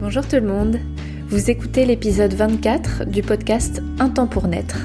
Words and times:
Bonjour 0.00 0.26
tout 0.26 0.36
le 0.36 0.46
monde, 0.46 0.78
vous 1.28 1.50
écoutez 1.50 1.84
l'épisode 1.84 2.32
24 2.32 3.04
du 3.04 3.22
podcast 3.22 3.82
Un 3.98 4.08
temps 4.08 4.26
pour 4.26 4.48
naître. 4.48 4.78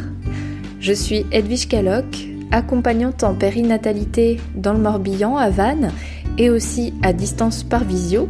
Je 0.81 0.92
suis 0.92 1.26
Edwige 1.31 1.70
Caloc, 1.70 2.04
accompagnante 2.52 3.24
en 3.24 3.33
périnatalité 3.33 4.42
dans 4.56 4.74
le 4.74 4.79
Morbihan 4.79 5.38
à 5.38 5.49
Vannes 5.49 5.94
et 6.38 6.49
aussi 6.49 6.94
à 7.01 7.13
distance 7.13 7.63
par 7.63 7.86
visio. 7.86 8.28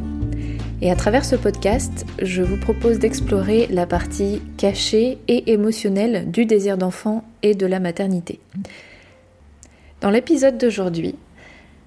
Et 0.79 0.91
à 0.91 0.95
travers 0.95 1.25
ce 1.25 1.35
podcast, 1.35 2.05
je 2.21 2.43
vous 2.43 2.57
propose 2.57 2.99
d'explorer 2.99 3.65
la 3.71 3.87
partie 3.87 4.43
cachée 4.55 5.17
et 5.27 5.51
émotionnelle 5.53 6.29
du 6.29 6.45
désir 6.45 6.77
d'enfant 6.77 7.23
et 7.41 7.55
de 7.55 7.65
la 7.65 7.79
maternité. 7.79 8.39
Dans 10.01 10.11
l'épisode 10.11 10.59
d'aujourd'hui, 10.59 11.15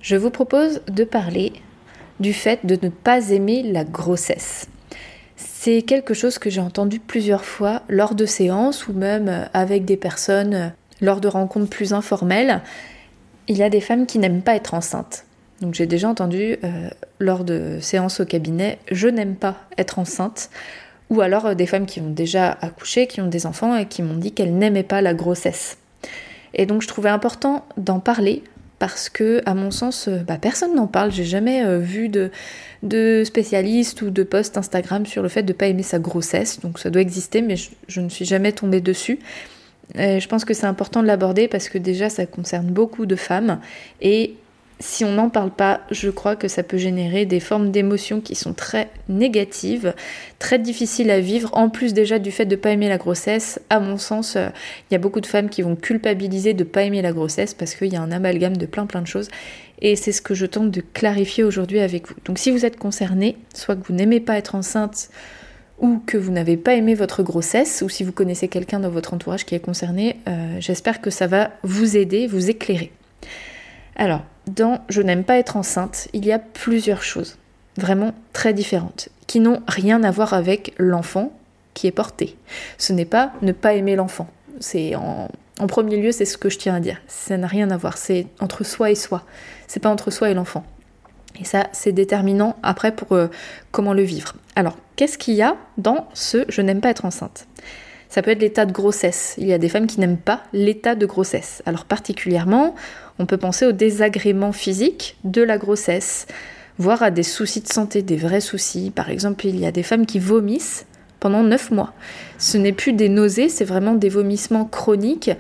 je 0.00 0.16
vous 0.16 0.30
propose 0.30 0.80
de 0.88 1.04
parler 1.04 1.52
du 2.18 2.32
fait 2.32 2.66
de 2.66 2.76
ne 2.82 2.88
pas 2.88 3.30
aimer 3.30 3.62
la 3.62 3.84
grossesse. 3.84 4.66
C'est 5.68 5.82
quelque 5.82 6.14
chose 6.14 6.38
que 6.38 6.48
j'ai 6.48 6.62
entendu 6.62 6.98
plusieurs 6.98 7.44
fois 7.44 7.82
lors 7.90 8.14
de 8.14 8.24
séances 8.24 8.88
ou 8.88 8.94
même 8.94 9.50
avec 9.52 9.84
des 9.84 9.98
personnes 9.98 10.72
lors 11.02 11.20
de 11.20 11.28
rencontres 11.28 11.68
plus 11.68 11.92
informelles. 11.92 12.62
Il 13.48 13.58
y 13.58 13.62
a 13.62 13.68
des 13.68 13.82
femmes 13.82 14.06
qui 14.06 14.18
n'aiment 14.18 14.40
pas 14.40 14.54
être 14.54 14.72
enceintes. 14.72 15.26
Donc 15.60 15.74
j'ai 15.74 15.84
déjà 15.84 16.08
entendu 16.08 16.56
euh, 16.64 16.88
lors 17.18 17.44
de 17.44 17.80
séances 17.82 18.20
au 18.20 18.24
cabinet, 18.24 18.78
je 18.90 19.08
n'aime 19.08 19.36
pas 19.36 19.56
être 19.76 19.98
enceinte. 19.98 20.48
Ou 21.10 21.20
alors 21.20 21.44
euh, 21.44 21.54
des 21.54 21.66
femmes 21.66 21.84
qui 21.84 22.00
ont 22.00 22.08
déjà 22.08 22.56
accouché, 22.62 23.06
qui 23.06 23.20
ont 23.20 23.26
des 23.26 23.44
enfants 23.44 23.76
et 23.76 23.84
qui 23.84 24.02
m'ont 24.02 24.16
dit 24.16 24.32
qu'elles 24.32 24.56
n'aimaient 24.56 24.82
pas 24.82 25.02
la 25.02 25.12
grossesse. 25.12 25.76
Et 26.54 26.64
donc 26.64 26.80
je 26.80 26.88
trouvais 26.88 27.10
important 27.10 27.66
d'en 27.76 28.00
parler 28.00 28.42
parce 28.78 29.08
que, 29.08 29.42
à 29.46 29.54
mon 29.54 29.70
sens, 29.70 30.08
euh, 30.08 30.18
bah, 30.18 30.38
personne 30.38 30.74
n'en 30.74 30.86
parle. 30.86 31.10
J'ai 31.12 31.24
jamais 31.24 31.64
euh, 31.64 31.78
vu 31.78 32.08
de, 32.08 32.30
spécialistes 33.24 34.02
ou 34.02 34.10
de 34.10 34.22
posts 34.22 34.56
Instagram 34.56 35.06
sur 35.06 35.22
le 35.22 35.28
fait 35.28 35.42
de 35.42 35.52
ne 35.52 35.56
pas 35.56 35.66
aimer 35.66 35.82
sa 35.82 35.98
grossesse. 35.98 36.60
Donc 36.60 36.78
ça 36.78 36.90
doit 36.90 37.02
exister, 37.02 37.42
mais 37.42 37.56
je, 37.56 38.00
ne 38.00 38.08
suis 38.08 38.24
jamais 38.24 38.52
tombée 38.52 38.80
dessus. 38.80 39.18
je 39.94 40.26
pense 40.28 40.44
que 40.44 40.54
c'est 40.54 40.66
important 40.66 41.02
de 41.02 41.06
l'aborder 41.06 41.48
parce 41.48 41.68
que 41.68 41.78
déjà 41.78 42.08
ça 42.08 42.26
concerne 42.26 42.66
beaucoup 42.66 43.06
de 43.06 43.16
femmes 43.16 43.58
et 44.00 44.34
si 44.80 45.04
on 45.04 45.12
n'en 45.12 45.28
parle 45.28 45.50
pas, 45.50 45.80
je 45.90 46.08
crois 46.08 46.36
que 46.36 46.46
ça 46.46 46.62
peut 46.62 46.76
générer 46.76 47.26
des 47.26 47.40
formes 47.40 47.70
d'émotions 47.70 48.20
qui 48.20 48.34
sont 48.34 48.52
très 48.52 48.90
négatives, 49.08 49.92
très 50.38 50.58
difficiles 50.58 51.10
à 51.10 51.20
vivre. 51.20 51.50
En 51.52 51.68
plus 51.68 51.94
déjà 51.94 52.18
du 52.18 52.30
fait 52.30 52.46
de 52.46 52.54
ne 52.54 52.60
pas 52.60 52.70
aimer 52.70 52.88
la 52.88 52.98
grossesse, 52.98 53.60
à 53.70 53.80
mon 53.80 53.98
sens, 53.98 54.36
euh, 54.36 54.48
il 54.88 54.94
y 54.94 54.96
a 54.96 54.98
beaucoup 54.98 55.20
de 55.20 55.26
femmes 55.26 55.48
qui 55.48 55.62
vont 55.62 55.74
culpabiliser 55.74 56.54
de 56.54 56.62
ne 56.62 56.68
pas 56.68 56.82
aimer 56.82 57.02
la 57.02 57.12
grossesse 57.12 57.54
parce 57.54 57.74
qu'il 57.74 57.92
y 57.92 57.96
a 57.96 58.02
un 58.02 58.12
amalgame 58.12 58.56
de 58.56 58.66
plein 58.66 58.86
plein 58.86 59.02
de 59.02 59.06
choses. 59.06 59.28
Et 59.80 59.96
c'est 59.96 60.12
ce 60.12 60.22
que 60.22 60.34
je 60.34 60.46
tente 60.46 60.70
de 60.70 60.80
clarifier 60.80 61.44
aujourd'hui 61.44 61.80
avec 61.80 62.08
vous. 62.08 62.14
Donc 62.24 62.38
si 62.38 62.50
vous 62.50 62.64
êtes 62.64 62.78
concerné, 62.78 63.36
soit 63.54 63.76
que 63.76 63.86
vous 63.86 63.94
n'aimez 63.94 64.20
pas 64.20 64.36
être 64.36 64.54
enceinte, 64.54 65.10
ou 65.78 66.00
que 66.04 66.16
vous 66.16 66.32
n'avez 66.32 66.56
pas 66.56 66.74
aimé 66.74 66.94
votre 66.94 67.22
grossesse, 67.22 67.82
ou 67.82 67.88
si 67.88 68.02
vous 68.02 68.12
connaissez 68.12 68.48
quelqu'un 68.48 68.80
dans 68.80 68.90
votre 68.90 69.14
entourage 69.14 69.44
qui 69.44 69.54
est 69.54 69.60
concerné, 69.60 70.16
euh, 70.28 70.56
j'espère 70.58 71.00
que 71.00 71.10
ça 71.10 71.28
va 71.28 71.52
vous 71.62 71.96
aider, 71.96 72.26
vous 72.26 72.50
éclairer. 72.50 72.90
Alors, 73.98 74.22
dans 74.46 74.80
Je 74.88 75.02
n'aime 75.02 75.24
pas 75.24 75.38
être 75.38 75.56
enceinte, 75.56 76.08
il 76.12 76.24
y 76.24 76.32
a 76.32 76.38
plusieurs 76.38 77.02
choses, 77.02 77.36
vraiment 77.76 78.14
très 78.32 78.54
différentes, 78.54 79.10
qui 79.26 79.40
n'ont 79.40 79.62
rien 79.68 80.02
à 80.04 80.10
voir 80.10 80.32
avec 80.32 80.72
l'enfant 80.78 81.32
qui 81.74 81.86
est 81.86 81.92
porté. 81.92 82.36
Ce 82.78 82.92
n'est 82.92 83.04
pas 83.04 83.32
ne 83.42 83.52
pas 83.52 83.74
aimer 83.74 83.96
l'enfant. 83.96 84.28
C'est 84.60 84.94
en, 84.94 85.28
premier 85.68 85.96
lieu, 85.96 86.12
c'est 86.12 86.24
ce 86.24 86.38
que 86.38 86.48
je 86.48 86.58
tiens 86.58 86.76
à 86.76 86.80
dire. 86.80 87.00
Ça 87.06 87.36
n'a 87.36 87.46
rien 87.46 87.70
à 87.70 87.76
voir. 87.76 87.98
C'est 87.98 88.26
entre 88.40 88.64
soi 88.64 88.90
et 88.90 88.94
soi. 88.94 89.24
C'est 89.66 89.80
pas 89.80 89.90
entre 89.90 90.10
soi 90.10 90.30
et 90.30 90.34
l'enfant. 90.34 90.64
Et 91.40 91.44
ça, 91.44 91.68
c'est 91.72 91.92
déterminant 91.92 92.56
après 92.62 92.92
pour 92.92 93.12
euh, 93.12 93.28
comment 93.70 93.92
le 93.92 94.02
vivre. 94.02 94.34
Alors, 94.56 94.76
qu'est-ce 94.96 95.18
qu'il 95.18 95.34
y 95.34 95.42
a 95.42 95.56
dans 95.76 96.08
ce 96.14 96.44
je 96.48 96.62
n'aime 96.62 96.80
pas 96.80 96.90
être 96.90 97.04
enceinte? 97.04 97.46
Ça 98.08 98.22
peut 98.22 98.30
être 98.30 98.40
l'état 98.40 98.64
de 98.64 98.72
grossesse. 98.72 99.34
Il 99.38 99.46
y 99.46 99.52
a 99.52 99.58
des 99.58 99.68
femmes 99.68 99.86
qui 99.86 100.00
n'aiment 100.00 100.16
pas 100.16 100.42
l'état 100.52 100.94
de 100.94 101.06
grossesse. 101.06 101.62
Alors 101.66 101.84
particulièrement, 101.84 102.74
on 103.18 103.26
peut 103.26 103.36
penser 103.36 103.66
au 103.66 103.72
désagrément 103.72 104.52
physique 104.52 105.16
de 105.24 105.42
la 105.42 105.58
grossesse, 105.58 106.26
voire 106.78 107.02
à 107.02 107.10
des 107.10 107.22
soucis 107.22 107.60
de 107.60 107.68
santé, 107.68 108.02
des 108.02 108.16
vrais 108.16 108.40
soucis. 108.40 108.90
Par 108.94 109.10
exemple, 109.10 109.46
il 109.46 109.58
y 109.58 109.66
a 109.66 109.72
des 109.72 109.82
femmes 109.82 110.06
qui 110.06 110.18
vomissent 110.18 110.86
pendant 111.20 111.42
9 111.42 111.72
mois. 111.72 111.92
Ce 112.38 112.56
n'est 112.56 112.72
plus 112.72 112.92
des 112.92 113.08
nausées, 113.08 113.48
c'est 113.48 113.64
vraiment 113.64 113.94
des 113.94 114.08
vomissements 114.08 114.64
chroniques. 114.64 115.30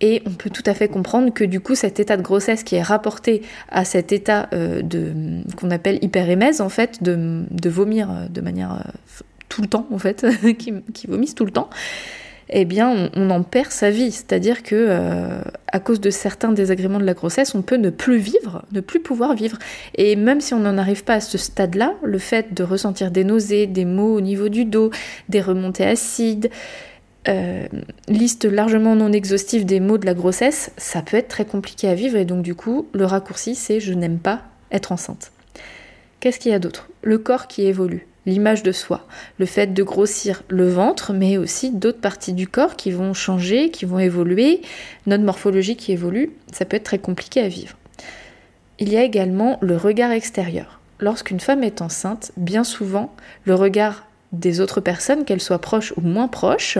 Et 0.00 0.22
on 0.26 0.30
peut 0.30 0.50
tout 0.50 0.62
à 0.66 0.74
fait 0.74 0.88
comprendre 0.88 1.32
que 1.32 1.42
du 1.42 1.60
coup 1.60 1.74
cet 1.74 2.00
état 2.00 2.18
de 2.18 2.22
grossesse 2.22 2.64
qui 2.64 2.74
est 2.74 2.82
rapporté 2.82 3.40
à 3.70 3.86
cet 3.86 4.12
état 4.12 4.46
euh, 4.52 4.82
qu'on 5.56 5.70
appelle 5.70 5.98
hyperémèse 6.02 6.60
en 6.60 6.68
fait, 6.68 7.02
de, 7.02 7.68
vomir 7.68 8.10
euh, 8.10 8.28
de 8.28 8.42
manière 8.42 8.72
euh, 8.72 9.22
tout 9.48 9.62
le 9.62 9.68
temps 9.68 9.86
en 9.90 9.98
fait, 9.98 10.26
qui, 10.58 10.74
qui 10.92 11.06
vomissent 11.06 11.34
tout 11.34 11.46
le 11.46 11.50
temps, 11.50 11.70
eh 12.48 12.64
bien, 12.64 13.10
on, 13.14 13.30
en 13.30 13.42
perd 13.42 13.72
sa 13.72 13.90
vie. 13.90 14.12
C'est-à-dire 14.12 14.62
que, 14.62 14.74
euh, 14.74 15.40
à 15.66 15.80
cause 15.80 16.00
de 16.00 16.10
certains 16.10 16.52
désagréments 16.52 17.00
de 17.00 17.04
la 17.04 17.14
grossesse, 17.14 17.54
on 17.54 17.62
peut 17.62 17.76
ne 17.76 17.90
plus 17.90 18.18
vivre, 18.18 18.64
ne 18.72 18.80
plus 18.80 19.00
pouvoir 19.00 19.34
vivre. 19.34 19.58
Et 19.96 20.14
même 20.16 20.40
si 20.40 20.54
on 20.54 20.60
n'en 20.60 20.78
arrive 20.78 21.04
pas 21.04 21.14
à 21.14 21.20
ce 21.20 21.38
stade-là, 21.38 21.94
le 22.02 22.18
fait 22.18 22.54
de 22.54 22.62
ressentir 22.62 23.10
des 23.10 23.24
nausées, 23.24 23.66
des 23.66 23.84
maux 23.84 24.14
au 24.14 24.20
niveau 24.20 24.48
du 24.48 24.64
dos, 24.64 24.90
des 25.28 25.40
remontées 25.40 25.86
acides, 25.86 26.50
euh, 27.28 27.66
liste 28.06 28.44
largement 28.44 28.94
non 28.94 29.12
exhaustive 29.12 29.64
des 29.64 29.80
maux 29.80 29.98
de 29.98 30.06
la 30.06 30.14
grossesse, 30.14 30.70
ça 30.76 31.02
peut 31.02 31.16
être 31.16 31.28
très 31.28 31.44
compliqué 31.44 31.88
à 31.88 31.94
vivre. 31.94 32.16
Et 32.16 32.24
donc, 32.24 32.42
du 32.42 32.54
coup, 32.54 32.86
le 32.92 33.04
raccourci, 33.04 33.56
c'est 33.56 33.80
je 33.80 33.92
n'aime 33.92 34.18
pas 34.18 34.42
être 34.70 34.92
enceinte. 34.92 35.32
Qu'est-ce 36.20 36.38
qu'il 36.38 36.52
y 36.52 36.54
a 36.54 36.60
d'autre? 36.60 36.88
Le 37.02 37.18
corps 37.18 37.48
qui 37.48 37.62
évolue 37.66 38.06
l'image 38.26 38.62
de 38.62 38.72
soi, 38.72 39.06
le 39.38 39.46
fait 39.46 39.72
de 39.72 39.82
grossir 39.82 40.42
le 40.48 40.68
ventre, 40.68 41.12
mais 41.12 41.38
aussi 41.38 41.70
d'autres 41.70 42.00
parties 42.00 42.32
du 42.32 42.48
corps 42.48 42.76
qui 42.76 42.90
vont 42.90 43.14
changer, 43.14 43.70
qui 43.70 43.84
vont 43.84 44.00
évoluer, 44.00 44.60
notre 45.06 45.24
morphologie 45.24 45.76
qui 45.76 45.92
évolue, 45.92 46.32
ça 46.52 46.64
peut 46.64 46.76
être 46.76 46.84
très 46.84 46.98
compliqué 46.98 47.40
à 47.40 47.48
vivre. 47.48 47.76
Il 48.78 48.92
y 48.92 48.96
a 48.96 49.04
également 49.04 49.58
le 49.62 49.76
regard 49.76 50.10
extérieur. 50.10 50.80
Lorsqu'une 50.98 51.40
femme 51.40 51.62
est 51.62 51.80
enceinte, 51.80 52.32
bien 52.36 52.64
souvent, 52.64 53.14
le 53.44 53.54
regard 53.54 54.06
des 54.32 54.60
autres 54.60 54.80
personnes, 54.80 55.24
qu'elles 55.24 55.40
soient 55.40 55.60
proches 55.60 55.94
ou 55.96 56.00
moins 56.00 56.28
proches, 56.28 56.78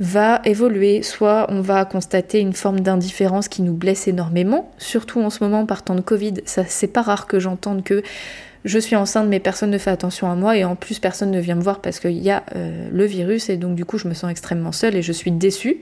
va 0.00 0.40
évoluer. 0.44 1.02
Soit 1.02 1.46
on 1.48 1.60
va 1.60 1.84
constater 1.84 2.40
une 2.40 2.54
forme 2.54 2.80
d'indifférence 2.80 3.48
qui 3.48 3.62
nous 3.62 3.74
blesse 3.74 4.08
énormément, 4.08 4.72
surtout 4.78 5.20
en 5.20 5.30
ce 5.30 5.44
moment 5.44 5.66
par 5.66 5.82
temps 5.82 5.94
de 5.94 6.00
Covid. 6.00 6.34
Ça, 6.44 6.64
c'est 6.66 6.88
pas 6.88 7.02
rare 7.02 7.26
que 7.26 7.38
j'entende 7.38 7.84
que 7.84 8.02
je 8.64 8.78
suis 8.78 8.96
enceinte 8.96 9.28
mais 9.28 9.40
personne 9.40 9.70
ne 9.70 9.78
fait 9.78 9.90
attention 9.90 10.30
à 10.30 10.34
moi 10.34 10.56
et 10.56 10.64
en 10.64 10.76
plus 10.76 10.98
personne 10.98 11.30
ne 11.30 11.40
vient 11.40 11.56
me 11.56 11.62
voir 11.62 11.80
parce 11.80 11.98
qu'il 11.98 12.18
y 12.18 12.30
a 12.30 12.44
euh, 12.54 12.88
le 12.92 13.04
virus 13.04 13.48
et 13.48 13.56
donc 13.56 13.74
du 13.74 13.84
coup 13.84 13.98
je 13.98 14.08
me 14.08 14.14
sens 14.14 14.30
extrêmement 14.30 14.72
seule 14.72 14.94
et 14.96 15.02
je 15.02 15.12
suis 15.12 15.32
déçue. 15.32 15.78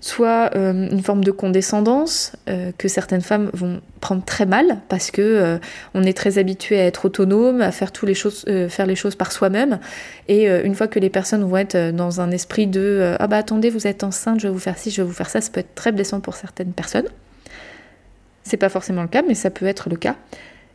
Soit 0.00 0.52
euh, 0.54 0.88
une 0.92 1.02
forme 1.02 1.24
de 1.24 1.32
condescendance 1.32 2.34
euh, 2.48 2.70
que 2.78 2.86
certaines 2.86 3.20
femmes 3.20 3.50
vont 3.52 3.80
prendre 4.00 4.24
très 4.24 4.46
mal 4.46 4.78
parce 4.88 5.10
que 5.10 5.58
on 5.92 6.04
est 6.04 6.16
très 6.16 6.38
habitué 6.38 6.78
à 6.78 6.84
être 6.84 7.06
autonome, 7.06 7.60
à 7.60 7.72
faire, 7.72 7.90
les 8.04 8.14
choses, 8.14 8.44
faire 8.68 8.86
les 8.86 8.94
choses 8.94 9.16
par 9.16 9.32
soi-même 9.32 9.80
et 10.28 10.46
une 10.46 10.76
fois 10.76 10.86
que 10.86 11.00
les 11.00 11.10
personnes 11.10 11.42
vont 11.42 11.56
être 11.56 11.90
dans 11.90 12.20
un 12.20 12.30
esprit 12.30 12.68
de 12.68 13.16
ah 13.18 13.26
bah 13.26 13.38
attendez 13.38 13.70
vous 13.70 13.88
êtes 13.88 14.04
enceinte 14.04 14.38
je 14.38 14.46
vais 14.46 14.52
vous 14.52 14.60
faire 14.60 14.78
ci 14.78 14.92
je 14.92 15.02
vais 15.02 15.08
vous 15.08 15.14
faire 15.14 15.28
ça 15.28 15.40
ça 15.40 15.50
peut 15.50 15.60
être 15.60 15.74
très 15.74 15.90
blessant 15.90 16.20
pour 16.20 16.36
certaines 16.36 16.72
personnes. 16.72 17.08
C'est 18.44 18.56
pas 18.56 18.68
forcément 18.68 19.02
le 19.02 19.08
cas 19.08 19.22
mais 19.26 19.34
ça 19.34 19.50
peut 19.50 19.66
être 19.66 19.90
le 19.90 19.96
cas 19.96 20.14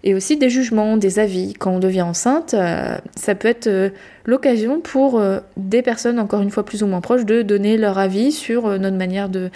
et 0.03 0.13
aussi 0.13 0.37
des 0.37 0.49
jugements, 0.49 0.97
des 0.97 1.19
avis. 1.19 1.53
Quand 1.53 1.71
on 1.71 1.79
devient 1.79 2.01
enceinte, 2.01 2.53
euh, 2.53 2.97
ça 3.15 3.35
peut 3.35 3.47
être 3.47 3.67
euh, 3.67 3.89
l'occasion 4.25 4.81
pour 4.81 5.19
euh, 5.19 5.39
des 5.55 5.81
personnes, 5.81 6.19
encore 6.19 6.41
une 6.41 6.51
fois 6.51 6.65
plus 6.65 6.83
ou 6.83 6.87
moins 6.87 7.01
proches, 7.01 7.25
de 7.25 7.41
donner 7.41 7.77
leur 7.77 7.97
avis 7.97 8.31
sur 8.33 8.67
notre 8.79 8.97
manière 8.97 9.29
de, 9.29 9.49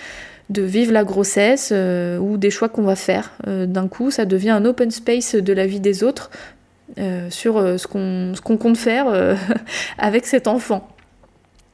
de 0.49 0.61
vivre 0.61 0.93
la 0.93 1.03
grossesse 1.03 1.73
ou 2.21 2.37
des 2.37 2.49
choix 2.49 2.69
qu'on 2.69 2.83
va 2.83 2.95
faire. 2.95 3.33
D'un 3.45 3.87
coup, 3.87 4.11
ça 4.11 4.25
devient 4.25 4.51
un 4.51 4.63
open 4.63 4.91
space 4.91 5.35
de 5.35 5.53
la 5.53 5.65
vie 5.65 5.81
des 5.81 6.03
autres 6.03 6.31
sur 7.29 7.55
ce 7.77 7.87
qu'on 7.87 8.57
compte 8.57 8.77
faire 8.77 9.07
avec 9.97 10.25
cet 10.25 10.47
enfant. 10.47 10.87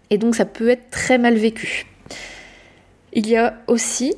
Et 0.10 0.18
donc 0.18 0.36
ça 0.36 0.46
peut 0.46 0.70
être 0.70 0.90
très 0.90 1.20
mal 1.20 1.36
vécu. 1.36 1.86
Il 3.14 3.28
y 3.30 3.38
a 3.38 3.56
aussi 3.68 4.16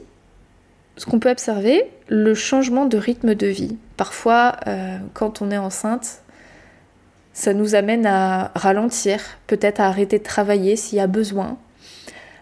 ce 0.97 1.05
qu'on 1.05 1.19
peut 1.19 1.29
observer, 1.29 1.83
le 2.07 2.33
changement 2.33 2.85
de 2.85 2.97
rythme 2.97 3.35
de 3.35 3.47
vie. 3.47 3.77
Parfois, 3.97 4.57
euh, 4.67 4.97
quand 5.13 5.41
on 5.41 5.51
est 5.51 5.57
enceinte, 5.57 6.21
ça 7.33 7.53
nous 7.53 7.75
amène 7.75 8.05
à 8.05 8.51
ralentir, 8.55 9.19
peut-être 9.47 9.79
à 9.79 9.87
arrêter 9.87 10.19
de 10.19 10.23
travailler 10.23 10.75
s'il 10.75 10.97
y 10.97 11.01
a 11.01 11.07
besoin, 11.07 11.57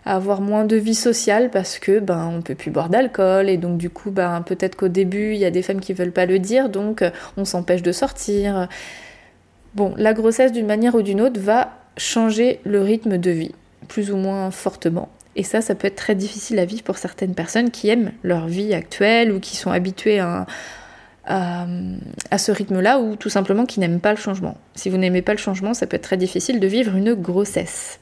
à 0.05 0.15
avoir 0.15 0.41
moins 0.41 0.65
de 0.65 0.75
vie 0.75 0.95
sociale 0.95 1.49
parce 1.49 1.79
que 1.79 1.99
ben 1.99 2.29
on 2.31 2.41
peut 2.41 2.55
plus 2.55 2.71
boire 2.71 2.89
d'alcool 2.89 3.49
et 3.49 3.57
donc 3.57 3.77
du 3.77 3.89
coup 3.89 4.11
ben 4.11 4.43
peut-être 4.45 4.75
qu'au 4.75 4.89
début 4.89 5.33
il 5.33 5.39
y 5.39 5.45
a 5.45 5.49
des 5.49 5.61
femmes 5.61 5.79
qui 5.79 5.93
veulent 5.93 6.11
pas 6.11 6.25
le 6.25 6.39
dire 6.39 6.67
donc 6.67 7.01
euh, 7.01 7.09
on 7.37 7.45
s'empêche 7.45 7.81
de 7.81 7.91
sortir. 7.91 8.67
Bon, 9.75 9.93
la 9.97 10.13
grossesse 10.13 10.51
d'une 10.51 10.67
manière 10.67 10.93
ou 10.93 11.01
d'une 11.01 11.21
autre 11.21 11.39
va 11.39 11.71
changer 11.97 12.59
le 12.63 12.81
rythme 12.81 13.17
de 13.17 13.31
vie 13.31 13.55
plus 13.87 14.11
ou 14.11 14.17
moins 14.17 14.51
fortement. 14.51 15.09
Et 15.35 15.43
ça, 15.43 15.61
ça 15.61 15.75
peut 15.75 15.87
être 15.87 15.95
très 15.95 16.15
difficile 16.15 16.59
à 16.59 16.65
vivre 16.65 16.83
pour 16.83 16.97
certaines 16.97 17.33
personnes 17.33 17.71
qui 17.71 17.89
aiment 17.89 18.11
leur 18.23 18.47
vie 18.47 18.73
actuelle 18.73 19.31
ou 19.31 19.39
qui 19.39 19.55
sont 19.55 19.71
habituées 19.71 20.19
à 20.19 20.45
ce 22.37 22.51
rythme-là 22.51 22.99
ou 22.99 23.15
tout 23.15 23.29
simplement 23.29 23.65
qui 23.65 23.79
n'aiment 23.79 24.01
pas 24.01 24.11
le 24.11 24.17
changement. 24.17 24.57
Si 24.75 24.89
vous 24.89 24.97
n'aimez 24.97 25.21
pas 25.21 25.33
le 25.33 25.39
changement, 25.39 25.73
ça 25.73 25.87
peut 25.87 25.95
être 25.95 26.03
très 26.03 26.17
difficile 26.17 26.59
de 26.59 26.67
vivre 26.67 26.95
une 26.95 27.13
grossesse. 27.13 27.99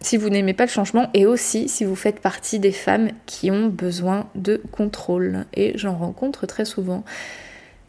Si 0.00 0.16
vous 0.16 0.30
n'aimez 0.30 0.54
pas 0.54 0.64
le 0.64 0.70
changement 0.70 1.10
et 1.12 1.26
aussi 1.26 1.68
si 1.68 1.84
vous 1.84 1.96
faites 1.96 2.20
partie 2.20 2.58
des 2.58 2.72
femmes 2.72 3.10
qui 3.26 3.50
ont 3.50 3.66
besoin 3.66 4.28
de 4.34 4.62
contrôle. 4.72 5.44
Et 5.52 5.76
j'en 5.76 5.94
rencontre 5.94 6.46
très 6.46 6.64
souvent. 6.64 7.04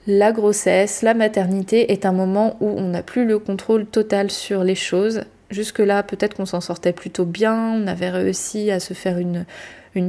La 0.07 0.33
grossesse, 0.33 1.03
la 1.03 1.13
maternité 1.13 1.93
est 1.93 2.05
un 2.05 2.11
moment 2.11 2.57
où 2.59 2.67
on 2.67 2.89
n'a 2.89 3.03
plus 3.03 3.23
le 3.23 3.39
contrôle 3.39 3.85
total 3.85 4.29
sur 4.31 4.65
les 4.65 4.75
choses. 4.75 5.21
Jusque-là, 5.51 6.01
peut-être 6.01 6.35
qu'on 6.35 6.45
s'en 6.45 6.61
sortait 6.61 6.93
plutôt 6.93 7.25
bien, 7.25 7.73
on 7.73 7.85
avait 7.85 8.09
réussi 8.09 8.71
à 8.71 8.79
se 8.79 8.93
faire 8.93 9.17
une, 9.17 9.45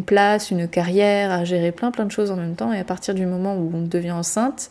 place, 0.04 0.52
une 0.52 0.68
carrière, 0.68 1.32
à 1.32 1.44
gérer 1.44 1.72
plein 1.72 1.90
plein 1.90 2.04
de 2.04 2.12
choses 2.12 2.30
en 2.30 2.36
même 2.36 2.54
temps. 2.54 2.72
Et 2.72 2.78
à 2.78 2.84
partir 2.84 3.12
du 3.12 3.26
moment 3.26 3.56
où 3.56 3.70
on 3.74 3.82
devient 3.82 4.12
enceinte, 4.12 4.70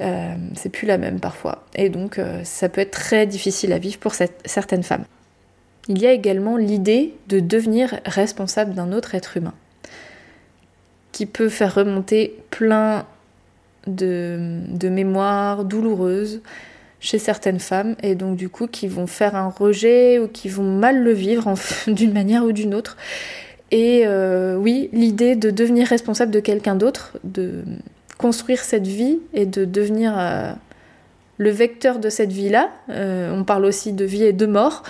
euh, 0.00 0.34
c'est 0.54 0.68
plus 0.68 0.86
la 0.86 0.96
même 0.96 1.18
parfois. 1.18 1.64
Et 1.74 1.88
donc 1.88 2.20
euh, 2.20 2.44
ça 2.44 2.68
peut 2.68 2.80
être 2.80 2.92
très 2.92 3.26
difficile 3.26 3.72
à 3.72 3.78
vivre 3.78 3.98
pour 3.98 4.14
certaines 4.14 4.84
femmes. 4.84 5.04
Il 5.88 6.00
y 6.00 6.06
a 6.06 6.12
également 6.12 6.56
l'idée 6.56 7.14
de 7.28 7.40
devenir 7.40 8.00
responsable 8.06 8.74
d'un 8.74 8.92
autre 8.92 9.16
être 9.16 9.36
humain, 9.36 9.54
qui 11.10 11.26
peut 11.26 11.48
faire 11.48 11.74
remonter 11.74 12.38
plein 12.50 13.06
de 13.86 14.88
mémoires 14.88 15.64
douloureuses 15.64 16.40
chez 17.04 17.18
certaines 17.18 17.60
femmes, 17.60 17.96
et 18.02 18.14
donc 18.14 18.36
du 18.36 18.48
coup 18.48 18.66
qui 18.66 18.88
vont 18.88 19.06
faire 19.06 19.36
un 19.36 19.50
rejet 19.50 20.18
ou 20.18 20.26
qui 20.26 20.48
vont 20.48 20.78
mal 20.78 21.02
le 21.02 21.12
vivre 21.12 21.52
d'une 21.86 22.14
manière 22.14 22.44
ou 22.44 22.52
d'une 22.52 22.74
autre. 22.74 22.96
Et 23.70 24.04
euh, 24.06 24.56
oui, 24.56 24.88
l'idée 24.92 25.36
de 25.36 25.50
devenir 25.50 25.86
responsable 25.86 26.30
de 26.30 26.40
quelqu'un 26.40 26.76
d'autre, 26.76 27.18
de 27.22 27.62
construire 28.16 28.60
cette 28.60 28.86
vie 28.86 29.18
et 29.34 29.44
de 29.44 29.66
devenir 29.66 30.14
euh, 30.16 30.52
le 31.36 31.50
vecteur 31.50 31.98
de 31.98 32.08
cette 32.08 32.32
vie-là, 32.32 32.70
euh, 32.88 33.30
on 33.34 33.44
parle 33.44 33.66
aussi 33.66 33.92
de 33.92 34.04
vie 34.06 34.24
et 34.24 34.32
de 34.32 34.46
mort, 34.46 34.82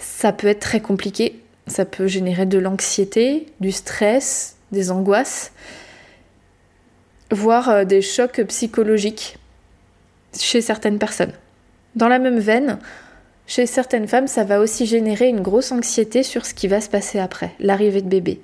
ça 0.00 0.32
peut 0.32 0.48
être 0.48 0.60
très 0.60 0.80
compliqué. 0.80 1.40
Ça 1.68 1.84
peut 1.84 2.08
générer 2.08 2.46
de 2.46 2.58
l'anxiété, 2.58 3.46
du 3.60 3.70
stress, 3.70 4.56
des 4.72 4.90
angoisses, 4.90 5.52
voire 7.30 7.86
des 7.86 8.02
chocs 8.02 8.42
psychologiques 8.48 9.38
chez 10.36 10.60
certaines 10.60 10.98
personnes. 10.98 11.32
Dans 11.96 12.08
la 12.08 12.18
même 12.18 12.38
veine, 12.38 12.78
chez 13.46 13.66
certaines 13.66 14.06
femmes, 14.06 14.28
ça 14.28 14.44
va 14.44 14.60
aussi 14.60 14.86
générer 14.86 15.28
une 15.28 15.40
grosse 15.40 15.72
anxiété 15.72 16.22
sur 16.22 16.46
ce 16.46 16.54
qui 16.54 16.68
va 16.68 16.80
se 16.80 16.88
passer 16.88 17.18
après, 17.18 17.52
l'arrivée 17.58 18.00
de 18.02 18.08
bébé. 18.08 18.40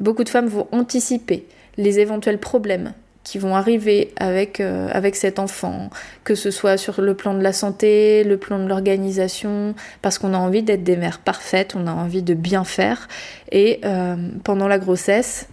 Beaucoup 0.00 0.24
de 0.24 0.28
femmes 0.28 0.48
vont 0.48 0.66
anticiper 0.72 1.46
les 1.76 2.00
éventuels 2.00 2.38
problèmes 2.38 2.92
qui 3.22 3.38
vont 3.38 3.54
arriver 3.54 4.12
avec, 4.16 4.58
euh, 4.58 4.88
avec 4.90 5.14
cet 5.14 5.38
enfant, 5.38 5.90
que 6.24 6.34
ce 6.34 6.50
soit 6.50 6.78
sur 6.78 7.00
le 7.00 7.14
plan 7.14 7.34
de 7.34 7.42
la 7.42 7.52
santé, 7.52 8.24
le 8.24 8.38
plan 8.38 8.58
de 8.58 8.66
l'organisation, 8.66 9.74
parce 10.00 10.18
qu'on 10.18 10.32
a 10.32 10.38
envie 10.38 10.62
d'être 10.62 10.82
des 10.82 10.96
mères 10.96 11.18
parfaites, 11.18 11.76
on 11.76 11.86
a 11.86 11.92
envie 11.92 12.22
de 12.22 12.34
bien 12.34 12.64
faire. 12.64 13.06
Et 13.52 13.80
euh, 13.84 14.16
pendant 14.44 14.66
la 14.66 14.78
grossesse, 14.78 15.46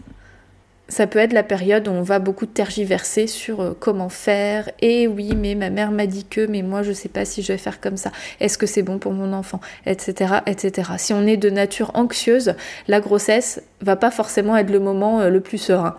ça 0.87 1.07
peut 1.07 1.19
être 1.19 1.33
la 1.33 1.43
période 1.43 1.87
où 1.87 1.91
on 1.91 2.03
va 2.03 2.19
beaucoup 2.19 2.45
tergiverser 2.45 3.27
sur 3.27 3.61
euh, 3.61 3.73
comment 3.79 4.09
faire. 4.09 4.69
Et 4.81 5.07
oui, 5.07 5.33
mais 5.35 5.55
ma 5.55 5.69
mère 5.69 5.91
m'a 5.91 6.05
dit 6.05 6.25
que, 6.25 6.45
mais 6.45 6.61
moi 6.61 6.83
je 6.83 6.91
sais 6.91 7.09
pas 7.09 7.25
si 7.25 7.41
je 7.41 7.53
vais 7.53 7.57
faire 7.57 7.81
comme 7.81 7.97
ça. 7.97 8.11
Est-ce 8.39 8.57
que 8.57 8.67
c'est 8.67 8.83
bon 8.83 8.99
pour 8.99 9.11
mon 9.11 9.33
enfant, 9.33 9.59
etc., 9.85 10.35
etc. 10.45 10.91
Si 10.97 11.13
on 11.13 11.25
est 11.25 11.37
de 11.37 11.49
nature 11.49 11.91
anxieuse, 11.95 12.53
la 12.87 12.99
grossesse 12.99 13.61
va 13.81 13.95
pas 13.95 14.11
forcément 14.11 14.55
être 14.57 14.69
le 14.69 14.79
moment 14.79 15.21
euh, 15.21 15.29
le 15.29 15.41
plus 15.41 15.57
serein. 15.57 15.97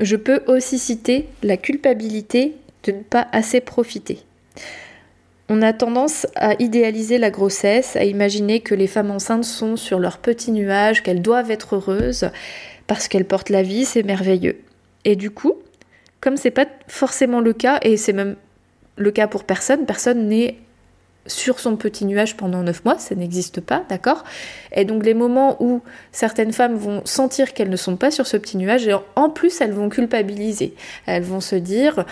Je 0.00 0.16
peux 0.16 0.42
aussi 0.46 0.78
citer 0.78 1.28
la 1.42 1.56
culpabilité 1.56 2.54
de 2.84 2.92
ne 2.92 3.02
pas 3.02 3.26
assez 3.32 3.60
profiter. 3.60 4.20
On 5.52 5.62
a 5.62 5.72
tendance 5.72 6.26
à 6.36 6.54
idéaliser 6.60 7.18
la 7.18 7.30
grossesse, 7.30 7.96
à 7.96 8.04
imaginer 8.04 8.60
que 8.60 8.74
les 8.74 8.86
femmes 8.86 9.10
enceintes 9.10 9.44
sont 9.44 9.76
sur 9.76 9.98
leur 9.98 10.18
petit 10.18 10.52
nuage, 10.52 11.02
qu'elles 11.02 11.22
doivent 11.22 11.50
être 11.50 11.74
heureuses 11.74 12.30
parce 12.90 13.06
qu'elle 13.06 13.24
porte 13.24 13.50
la 13.50 13.62
vie, 13.62 13.84
c'est 13.84 14.02
merveilleux. 14.02 14.58
Et 15.04 15.14
du 15.14 15.30
coup, 15.30 15.54
comme 16.20 16.36
c'est 16.36 16.50
pas 16.50 16.66
forcément 16.88 17.38
le 17.38 17.52
cas, 17.52 17.78
et 17.82 17.96
c'est 17.96 18.12
même 18.12 18.34
le 18.96 19.12
cas 19.12 19.28
pour 19.28 19.44
personne, 19.44 19.86
personne 19.86 20.26
n'est 20.26 20.58
sur 21.24 21.60
son 21.60 21.76
petit 21.76 22.04
nuage 22.04 22.36
pendant 22.36 22.64
9 22.64 22.84
mois, 22.84 22.98
ça 22.98 23.14
n'existe 23.14 23.60
pas, 23.60 23.84
d'accord? 23.88 24.24
Et 24.74 24.84
donc 24.84 25.04
les 25.04 25.14
moments 25.14 25.56
où 25.62 25.82
certaines 26.10 26.52
femmes 26.52 26.74
vont 26.74 27.02
sentir 27.04 27.54
qu'elles 27.54 27.70
ne 27.70 27.76
sont 27.76 27.94
pas 27.94 28.10
sur 28.10 28.26
ce 28.26 28.36
petit 28.36 28.56
nuage, 28.56 28.88
et 28.88 28.96
en 29.14 29.30
plus 29.30 29.60
elles 29.60 29.72
vont 29.72 29.88
culpabiliser. 29.88 30.74
Elles 31.06 31.22
vont 31.22 31.40
se 31.40 31.54
dire 31.54 32.04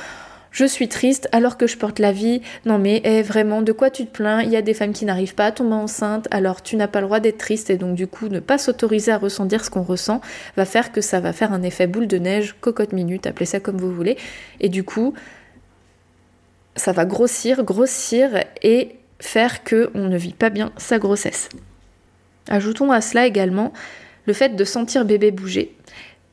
je 0.51 0.65
suis 0.65 0.89
triste 0.89 1.29
alors 1.33 1.57
que 1.57 1.67
je 1.67 1.77
porte 1.77 1.99
la 1.99 2.13
vie. 2.13 2.43
Non 2.65 2.79
mais 2.79 3.01
eh, 3.05 3.23
vraiment, 3.23 3.63
de 3.63 3.73
quoi 3.73 3.91
tu 3.91 4.07
te 4.07 4.11
plains? 4.11 4.43
Il 4.43 4.51
y 4.51 4.57
a 4.57 4.63
des 4.63 4.75
femmes 4.75 4.93
qui 4.93 5.05
n'arrivent 5.05 5.35
pas 5.35 5.47
à 5.47 5.53
tomber 5.53 5.75
enceinte, 5.75 6.29
alors 6.31 6.63
tu 6.63 6.77
n'as 6.77 6.89
pas 6.89 7.01
le 7.01 7.07
droit 7.07 7.21
d'être 7.21 7.39
triste 7.39 7.71
et 7.71 7.77
donc 7.77 7.95
du 7.95 8.07
coup 8.07 8.29
ne 8.29 8.41
pas 8.41 8.59
s'autoriser 8.59 9.13
à 9.13 9.19
ressentir 9.19 9.65
ce 9.65 9.71
qu'on 9.71 9.83
ressent 9.83 10.21
va 10.57 10.65
faire 10.65 10.93
que 10.93 11.01
ça 11.01 11.21
va 11.21 11.33
faire 11.33 11.53
un 11.53 11.63
effet 11.63 11.87
boule 11.87 12.07
de 12.07 12.19
neige, 12.19 12.57
cocotte 12.61 12.93
minute, 12.93 13.27
appelez 13.27 13.47
ça 13.47 13.61
comme 13.61 13.79
vous 13.79 13.93
voulez. 13.93 14.17
Et 14.61 14.69
du 14.69 14.85
coup, 14.85 15.15
ça 16.77 16.93
va 16.93 17.05
grossir, 17.05 17.65
grossir 17.65 18.45
et 18.63 18.97
faire 19.21 19.65
que 19.65 19.91
on 19.95 20.09
ne 20.09 20.17
vit 20.17 20.33
pas 20.33 20.51
bien 20.51 20.73
sa 20.77 20.99
grossesse. 20.99 21.49
Ajoutons 22.49 22.93
à 22.93 23.01
cela 23.01 23.27
également 23.27 23.73
le 24.27 24.33
fait 24.33 24.57
de 24.57 24.65
sentir 24.65 25.05
bébé 25.05 25.31
bouger. 25.31 25.75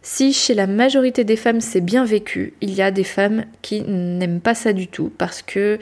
Si 0.08 0.34
chez 0.34 0.54
la 0.54 0.68
majorité 0.68 1.24
des 1.24 1.36
femmes 1.36 1.62
c'est 1.62 1.82
bien 1.82 2.06
vécu, 2.06 2.54
il 2.62 2.72
y 2.76 2.84
a 2.84 2.92
des 2.92 3.04
femmes 3.04 3.46
qui 3.64 3.82
n'aiment 3.82 4.40
pas 4.40 4.54
ça 4.54 4.72
du 4.72 4.88
tout 4.88 5.12
parce 5.18 5.42
que 5.42 5.80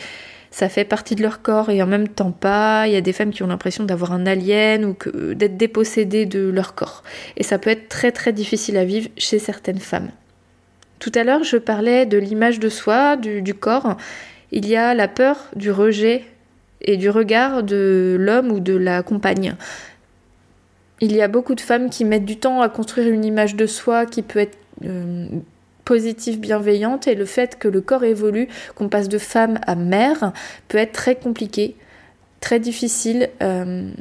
ça 0.50 0.70
fait 0.70 0.86
partie 0.86 1.16
de 1.16 1.22
leur 1.22 1.42
corps 1.42 1.70
et 1.70 1.84
en 1.84 1.88
même 1.88 2.08
temps 2.08 2.32
pas. 2.32 2.88
Il 2.88 2.94
y 2.94 2.96
a 2.96 3.02
des 3.02 3.12
femmes 3.12 3.32
qui 3.32 3.44
ont 3.44 3.48
l'impression 3.48 3.84
d'avoir 3.84 4.14
un 4.14 4.26
alien 4.26 4.86
ou 4.86 4.96
d'être 5.34 5.58
dépossédées 5.58 6.26
de 6.26 6.50
leur 6.50 6.74
corps. 6.74 7.04
Et 7.36 7.44
ça 7.44 7.58
peut 7.58 7.70
être 7.70 7.90
très 7.90 8.14
très 8.14 8.32
difficile 8.32 8.78
à 8.78 8.86
vivre 8.86 9.10
chez 9.18 9.40
certaines 9.40 9.82
femmes. 9.82 10.10
Tout 11.00 11.12
à 11.16 11.26
l'heure, 11.26 11.44
je 11.44 11.58
parlais 11.58 12.06
de 12.06 12.18
l'image 12.18 12.62
de 12.62 12.70
soi, 12.70 13.18
du, 13.18 13.42
du 13.42 13.54
corps. 13.54 13.98
Il 14.54 14.70
y 14.70 14.78
a 14.78 14.94
la 14.94 15.10
peur 15.10 15.50
du 15.58 15.70
rejet 15.70 16.24
et 16.80 16.96
du 16.96 17.10
regard 17.10 17.62
de 17.62 18.16
l'homme 18.18 18.54
ou 18.54 18.62
de 18.62 18.78
la 18.78 19.04
compagne. 19.04 19.58
Il 21.04 21.14
y 21.14 21.22
a 21.22 21.28
beaucoup 21.28 21.54
de 21.54 21.60
femmes 21.60 21.90
qui 21.90 22.06
mettent 22.06 22.24
du 22.24 22.38
temps 22.38 22.62
à 22.62 22.70
construire 22.70 23.10
une 23.10 23.26
image 23.26 23.58
de 23.58 23.66
soi 23.66 24.06
qui 24.06 24.22
peut 24.22 24.40
être 24.40 24.58
euh, 24.86 25.28
positive, 25.84 26.40
bienveillante, 26.40 27.10
et 27.10 27.14
le 27.14 27.26
fait 27.26 27.60
que 27.60 27.68
le 27.68 27.82
corps 27.82 28.06
évolue, 28.06 28.48
qu'on 28.76 28.88
passe 28.88 29.10
de 29.10 29.18
femme 29.18 29.60
à 29.68 29.76
mère, 29.76 30.32
peut 30.70 30.78
être 30.78 30.94
très 30.94 31.16
compliqué, 31.16 31.76
très 32.40 32.58
difficile. 32.58 33.30
Euh, 33.42 33.92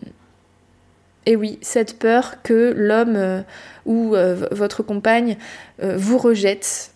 et 1.27 1.35
oui, 1.35 1.59
cette 1.61 1.99
peur 1.99 2.41
que 2.45 2.73
l'homme 2.77 3.17
euh, 3.17 3.43
ou 3.85 4.15
votre 4.53 4.85
compagne 4.85 5.39
vous 5.83 6.19
rejette, 6.19 6.93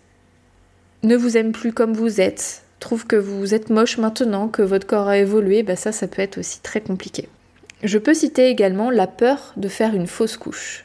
ne 1.02 1.16
vous 1.16 1.36
aime 1.36 1.50
plus 1.50 1.72
comme 1.72 1.94
vous 1.94 2.20
êtes, 2.20 2.62
trouve 2.78 3.08
que 3.08 3.16
vous 3.16 3.54
êtes 3.54 3.70
moche 3.70 3.98
maintenant, 3.98 4.46
que 4.46 4.62
votre 4.62 4.86
corps 4.86 5.08
a 5.08 5.18
évolué, 5.18 5.64
bah 5.64 5.74
ça, 5.74 5.90
ça 5.90 6.06
peut 6.06 6.22
être 6.22 6.38
aussi 6.38 6.60
très 6.60 6.80
compliqué. 6.80 7.28
Je 7.82 7.98
peux 7.98 8.14
citer 8.14 8.48
également 8.48 8.90
la 8.90 9.06
peur 9.06 9.52
de 9.56 9.68
faire 9.68 9.94
une 9.94 10.06
fausse 10.06 10.36
couche. 10.36 10.84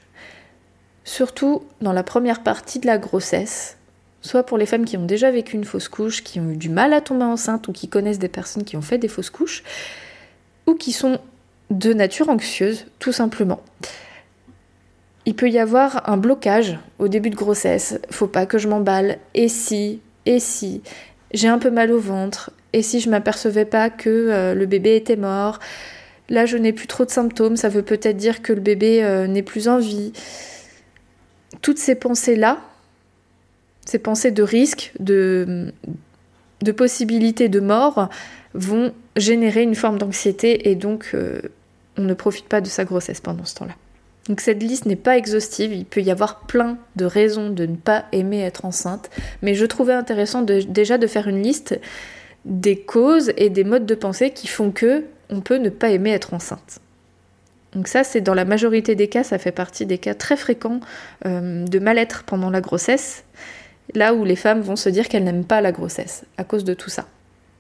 Surtout 1.04 1.64
dans 1.82 1.94
la 1.94 2.04
première 2.04 2.44
partie 2.44 2.80
de 2.80 2.88
la 2.88 2.98
grossesse, 2.98 3.78
soit 4.22 4.44
pour 4.44 4.58
les 4.58 4.66
femmes 4.66 4.86
qui 4.86 4.98
ont 4.98 5.06
déjà 5.06 5.32
vécu 5.32 5.56
une 5.56 5.66
fausse 5.66 5.88
couche, 5.88 6.24
qui 6.24 6.40
ont 6.40 6.52
eu 6.52 6.58
du 6.58 6.70
mal 6.70 6.94
à 6.94 7.02
tomber 7.02 7.24
enceinte 7.24 7.68
ou 7.68 7.72
qui 7.72 7.88
connaissent 7.88 8.20
des 8.20 8.28
personnes 8.28 8.64
qui 8.64 8.78
ont 8.78 8.82
fait 8.82 8.98
des 8.98 9.08
fausses 9.08 9.30
couches, 9.30 9.64
ou 10.68 10.76
qui 10.76 10.92
sont 10.92 11.20
de 11.70 11.94
nature 11.94 12.30
anxieuse, 12.30 12.86
tout 13.00 13.14
simplement. 13.14 13.62
Il 15.26 15.36
peut 15.36 15.50
y 15.50 15.60
avoir 15.60 16.10
un 16.10 16.18
blocage 16.18 16.78
au 17.00 17.08
début 17.08 17.30
de 17.30 17.36
grossesse, 17.36 18.00
faut 18.10 18.28
pas 18.28 18.46
que 18.46 18.58
je 18.58 18.68
m'emballe, 18.68 19.18
et 19.34 19.48
si, 19.48 20.02
et 20.26 20.40
si, 20.40 20.82
j'ai 21.34 21.48
un 21.48 21.60
peu 21.60 21.72
mal 21.72 21.92
au 21.92 22.00
ventre, 22.00 22.52
et 22.74 22.82
si 22.82 23.00
je 23.00 23.10
m'apercevais 23.10 23.66
pas 23.66 23.90
que 23.90 24.10
euh, 24.10 24.54
le 24.54 24.66
bébé 24.66 24.96
était 24.96 25.16
mort, 25.16 25.60
Là, 26.32 26.46
je 26.46 26.56
n'ai 26.56 26.72
plus 26.72 26.88
trop 26.88 27.04
de 27.04 27.12
symptômes, 27.12 27.58
ça 27.58 27.68
veut 27.68 27.82
peut-être 27.82 28.16
dire 28.16 28.42
que 28.42 28.54
le 28.54 28.62
bébé 28.62 29.04
euh, 29.04 29.28
n'est 29.28 29.44
plus 29.44 29.68
en 29.68 29.80
vie. 29.80 30.14
Toutes 31.62 31.78
ces 31.78 31.94
pensées-là, 31.94 32.62
ces 33.86 34.00
pensées 34.00 34.32
de 34.32 34.42
risque, 34.42 34.94
de, 35.02 35.74
de 36.62 36.72
possibilité 36.72 37.50
de 37.50 37.60
mort, 37.60 38.08
vont 38.54 38.94
générer 39.18 39.62
une 39.62 39.76
forme 39.76 39.98
d'anxiété 39.98 40.70
et 40.70 40.76
donc 40.76 41.12
euh, 41.14 41.42
on 41.98 42.04
ne 42.04 42.14
profite 42.14 42.48
pas 42.48 42.62
de 42.62 42.68
sa 42.68 42.86
grossesse 42.86 43.20
pendant 43.20 43.44
ce 43.44 43.56
temps-là. 43.56 43.76
Donc 44.30 44.40
cette 44.40 44.64
liste 44.64 44.86
n'est 44.86 44.96
pas 44.96 45.18
exhaustive, 45.18 45.74
il 45.74 45.84
peut 45.84 46.02
y 46.02 46.12
avoir 46.12 46.42
plein 46.42 46.78
de 46.96 47.04
raisons 47.04 47.50
de 47.50 47.66
ne 47.66 47.76
pas 47.76 48.06
aimer 48.14 48.40
être 48.40 48.64
enceinte, 48.64 49.10
mais 49.42 49.54
je 49.54 49.66
trouvais 49.66 49.94
intéressant 49.94 50.44
déjà 50.44 50.98
de 50.98 51.08
faire 51.08 51.28
une 51.28 51.44
liste 51.44 51.78
des 52.46 52.78
causes 52.78 53.34
et 53.36 53.50
des 53.50 53.66
modes 53.66 53.86
de 53.86 53.96
pensée 53.96 54.32
qui 54.32 54.48
font 54.48 54.72
que 54.72 55.04
on 55.32 55.42
peut 55.42 55.58
ne 55.58 55.70
pas 55.70 55.90
aimer 55.90 56.12
être 56.12 56.34
enceinte. 56.34 56.80
Donc 57.74 57.88
ça, 57.88 58.04
c'est 58.04 58.22
dans 58.22 58.34
la 58.34 58.46
majorité 58.46 58.96
des 58.96 59.08
cas, 59.08 59.24
ça 59.24 59.38
fait 59.38 59.52
partie 59.52 59.86
des 59.86 59.98
cas 59.98 60.14
très 60.14 60.36
fréquents 60.36 60.82
euh, 61.26 61.66
de 61.66 61.80
mal-être 61.80 62.24
pendant 62.24 62.50
la 62.50 62.62
grossesse. 62.62 63.24
là 63.94 64.14
où 64.14 64.24
les 64.24 64.36
femmes 64.36 64.62
vont 64.62 64.76
se 64.76 64.90
dire 64.90 65.08
qu'elles 65.08 65.24
n'aiment 65.24 65.46
pas 65.46 65.62
la 65.62 65.72
grossesse 65.72 66.24
à 66.38 66.44
cause 66.44 66.64
de 66.64 66.74
tout 66.74 66.90
ça. 66.90 67.08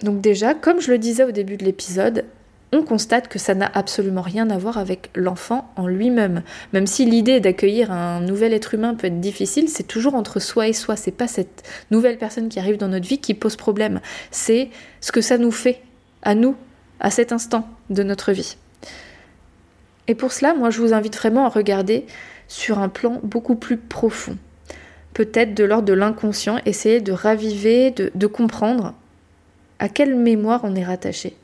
Donc 0.02 0.22
déjà, 0.22 0.54
comme 0.54 0.82
je 0.82 0.92
le 0.92 0.98
disais 0.98 1.24
au 1.24 1.32
début 1.32 1.58
de 1.58 1.64
l'épisode, 1.64 2.26
on 2.74 2.84
constate 2.84 3.28
que 3.28 3.38
ça 3.38 3.54
n'a 3.54 3.70
absolument 3.74 4.22
rien 4.22 4.50
à 4.50 4.58
voir 4.58 4.78
avec 4.78 5.10
l'enfant 5.14 5.72
en 5.76 5.88
lui-même. 5.88 6.42
Même 6.72 6.88
si 6.88 7.06
l'idée 7.06 7.40
d'accueillir 7.42 7.92
un 7.92 8.22
nouvel 8.22 8.54
être 8.54 8.74
humain 8.74 8.96
peut 8.96 9.08
être 9.08 9.20
difficile, 9.20 9.68
c'est 9.68 9.84
toujours 9.88 10.16
entre 10.16 10.40
soi 10.40 10.68
et 10.68 10.74
soi. 10.74 10.96
C'est 10.96 11.12
pas 11.12 11.28
cette 11.28 11.64
nouvelle 11.92 12.18
personne 12.18 12.48
qui 12.48 12.60
arrive 12.60 12.78
dans 12.78 12.88
notre 12.88 13.08
vie 13.08 13.20
qui 13.20 13.34
pose 13.34 13.58
problème. 13.58 14.00
C'est 14.32 14.70
ce 15.02 15.12
que 15.12 15.22
ça 15.22 15.38
nous 15.38 15.52
fait 15.52 15.82
à 16.22 16.34
nous, 16.34 16.56
à 17.02 17.12
cet 17.12 17.32
instant 17.32 17.68
de 17.90 18.04
notre 18.04 18.32
vie. 18.32 18.56
Et 20.08 20.16
pour 20.16 20.32
cela, 20.32 20.54
moi, 20.54 20.70
je 20.70 20.80
vous 20.80 20.94
invite 20.94 21.16
vraiment 21.16 21.46
à 21.46 21.50
regarder 21.50 22.06
sur 22.48 22.80
un 22.80 22.90
plan 22.90 23.20
beaucoup 23.24 23.56
plus 23.56 23.78
profond. 23.78 24.38
Peut-être 25.14 25.54
de 25.54 25.64
l'ordre 25.64 25.86
de 25.86 25.94
l'inconscient, 25.94 26.60
essayer 26.66 27.02
de 27.02 27.12
raviver, 27.12 27.92
de, 27.92 28.12
de 28.16 28.28
comprendre 28.28 28.94
à 29.80 29.90
quelle 29.90 30.16
mémoire 30.16 30.62
on 30.64 30.76
est 30.76 30.86
rattaché. 30.86 31.36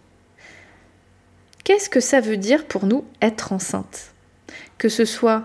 Qu'est-ce 1.64 1.90
que 1.90 2.00
ça 2.00 2.22
veut 2.22 2.38
dire 2.38 2.66
pour 2.66 2.86
nous 2.86 3.04
être 3.22 3.52
enceinte? 3.52 4.14
Que 4.78 4.90
ce 4.90 5.06
soit 5.06 5.44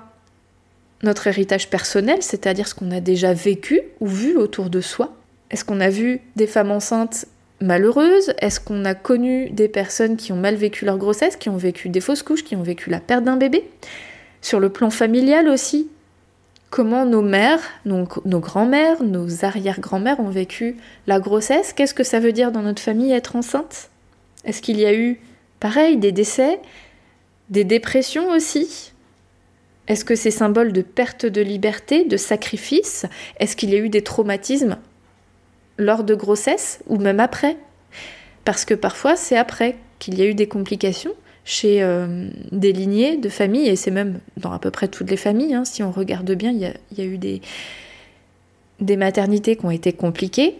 notre 1.02 1.26
héritage 1.26 1.69
personnel, 1.69 2.19
c'est-à-dire 2.23 2.69
ce 2.69 2.75
qu'on 2.75 2.92
a 2.92 3.00
déjà 3.00 3.33
vécu 3.33 3.81
ou 3.99 4.07
vu 4.07 4.37
autour 4.37 4.71
de 4.71 4.81
soi? 4.81 5.16
Est-ce 5.50 5.64
qu'on 5.64 5.81
a 5.81 5.90
vu 5.90 6.21
des 6.37 6.47
femmes 6.47 6.71
enceintes 6.71 7.26
malheureuses 7.62 8.35
Est-ce 8.38 8.61
qu'on 8.61 8.85
a 8.85 8.95
connu 8.95 9.50
des 9.50 9.69
personnes 9.69 10.16
qui 10.16 10.33
ont 10.33 10.37
mal 10.37 10.54
vécu 10.54 10.85
leur 10.85 10.99
grossesse, 10.99 11.37
qui 11.37 11.49
ont 11.49 11.57
vécu 11.57 11.88
des 11.88 12.00
fausses 12.00 12.23
couches, 12.23 12.45
qui 12.45 12.57
ont 12.57 12.62
vécu 12.62 12.90
la 12.90 13.00
perte 13.00 13.25
d'un 13.25 13.37
bébé? 13.37 13.69
Sur 14.40 14.61
le 14.61 14.69
plan 14.69 14.90
familial 14.90 15.49
aussi, 15.49 15.88
comment 16.71 17.04
nos 17.04 17.23
mères, 17.23 17.61
nos 17.85 18.07
grands-mères, 18.40 19.02
nos 19.02 19.45
arrière-grands-mères 19.45 20.21
ont 20.21 20.31
vécu 20.31 20.76
la 21.07 21.21
grossesse? 21.21 21.73
Qu'est-ce 21.73 21.95
que 21.95 22.04
ça 22.04 22.21
veut 22.21 22.33
dire 22.33 22.52
dans 22.52 22.62
notre 22.62 22.83
famille 22.83 23.12
être 23.12 23.37
enceinte? 23.37 23.90
Est-ce 24.45 24.62
qu'il 24.62 24.78
y 24.78 24.87
a 24.87 24.95
eu 24.95 25.21
Pareil, 25.61 25.97
des 25.97 26.11
décès, 26.11 26.59
des 27.49 27.62
dépressions 27.62 28.31
aussi? 28.31 28.92
Est-ce 29.87 30.04
que 30.04 30.16
c'est 30.16 30.33
symbole 30.33 30.73
de 30.73 30.83
perte 30.83 31.25
de 31.25 31.40
liberté, 31.40 32.04
de 32.04 32.16
sacrifice 32.16 33.07
Est-ce 33.38 33.54
qu'il 33.54 33.71
y 33.71 33.76
a 33.76 33.78
eu 33.78 33.88
des 33.88 34.02
traumatismes 34.02 34.76
lors 35.83 36.05
de 36.05 36.15
grossesse 36.15 36.81
ou 36.87 36.97
même 36.97 37.21
après 37.21 37.57
Parce 38.45 38.65
que 38.65 38.75
parfois 38.75 39.17
c'est 39.17 39.37
après 39.37 39.77
qu'il 39.99 40.19
y 40.19 40.23
a 40.23 40.27
eu 40.27 40.35
des 40.35 40.49
complications 40.49 41.12
chez 41.45 41.83
euh, 41.83 42.29
des 42.53 42.73
lignées 42.73 43.17
de 43.17 43.29
familles, 43.29 43.69
et 43.69 43.77
c'est 43.77 43.91
même 43.91 44.21
dans 44.37 44.53
à 44.53 44.59
peu 44.59 44.71
près 44.71 44.89
toutes 44.89 45.11
les 45.11 45.17
familles, 45.17 45.55
hein, 45.55 45.65
si 45.65 45.83
on 45.83 45.91
regarde 45.91 46.31
bien, 46.33 46.51
il 46.53 46.61
y 46.61 47.01
a, 47.01 47.05
eu 47.05 47.19
des, 47.19 47.41
des 48.81 48.97
maternités 48.97 49.57
qui 49.57 49.65
ont 49.65 49.71
été 49.71 49.93
compliquées. 49.93 50.59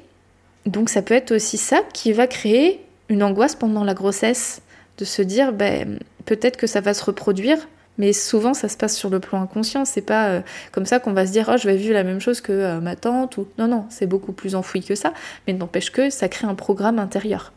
Donc 0.67 0.89
ça 0.89 1.03
peut 1.03 1.15
être 1.15 1.33
aussi 1.33 1.57
ça 1.57 1.83
qui 1.93 2.13
va 2.13 2.27
créer 2.27 2.81
une 3.09 3.23
angoisse 3.23 3.55
pendant 3.55 3.85
la 3.85 3.95
grossesse 3.95 4.63
de 4.99 5.05
se 5.05 5.23
dire 5.23 5.53
ben, 5.53 5.99
peut-être 6.25 6.57
que 6.57 6.67
ça 6.67 6.81
va 6.81 6.95
se 6.95 7.05
reproduire, 7.05 7.69
mais 7.99 8.13
souvent 8.13 8.55
ça 8.55 8.69
se 8.69 8.77
passe 8.77 8.97
sur 8.97 9.11
le 9.11 9.21
plan 9.21 9.43
inconscient. 9.43 9.85
C'est 9.85 10.03
pas 10.03 10.29
euh, 10.29 10.41
comme 10.73 10.87
ça 10.87 10.99
qu'on 10.99 11.13
va 11.13 11.27
se 11.27 11.33
dire 11.33 11.51
oh 11.53 11.57
je 11.57 11.67
vais 11.67 11.77
vivre 11.77 11.95
la 11.95 12.05
même 12.05 12.21
chose 12.21 12.41
que 12.41 12.53
euh, 12.53 12.81
ma 12.81 12.97
tante 12.97 13.37
ou 13.37 13.47
non 13.59 13.69
non 13.69 13.85
c'est 13.91 14.07
beaucoup 14.07 14.33
plus 14.33 14.55
enfoui 14.55 14.83
que 14.83 14.95
ça, 14.95 15.13
mais 15.47 15.53
n'empêche 15.53 15.91
que 15.91 16.11
ça 16.11 16.29
crée 16.29 16.47
un 16.47 16.55
programme 16.55 16.99
intérieur. 16.99 17.53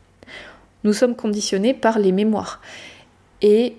Nous 0.83 0.93
sommes 0.93 1.15
conditionnés 1.15 1.73
par 1.73 1.99
les 1.99 2.11
mémoires 2.11 2.61
et 3.41 3.75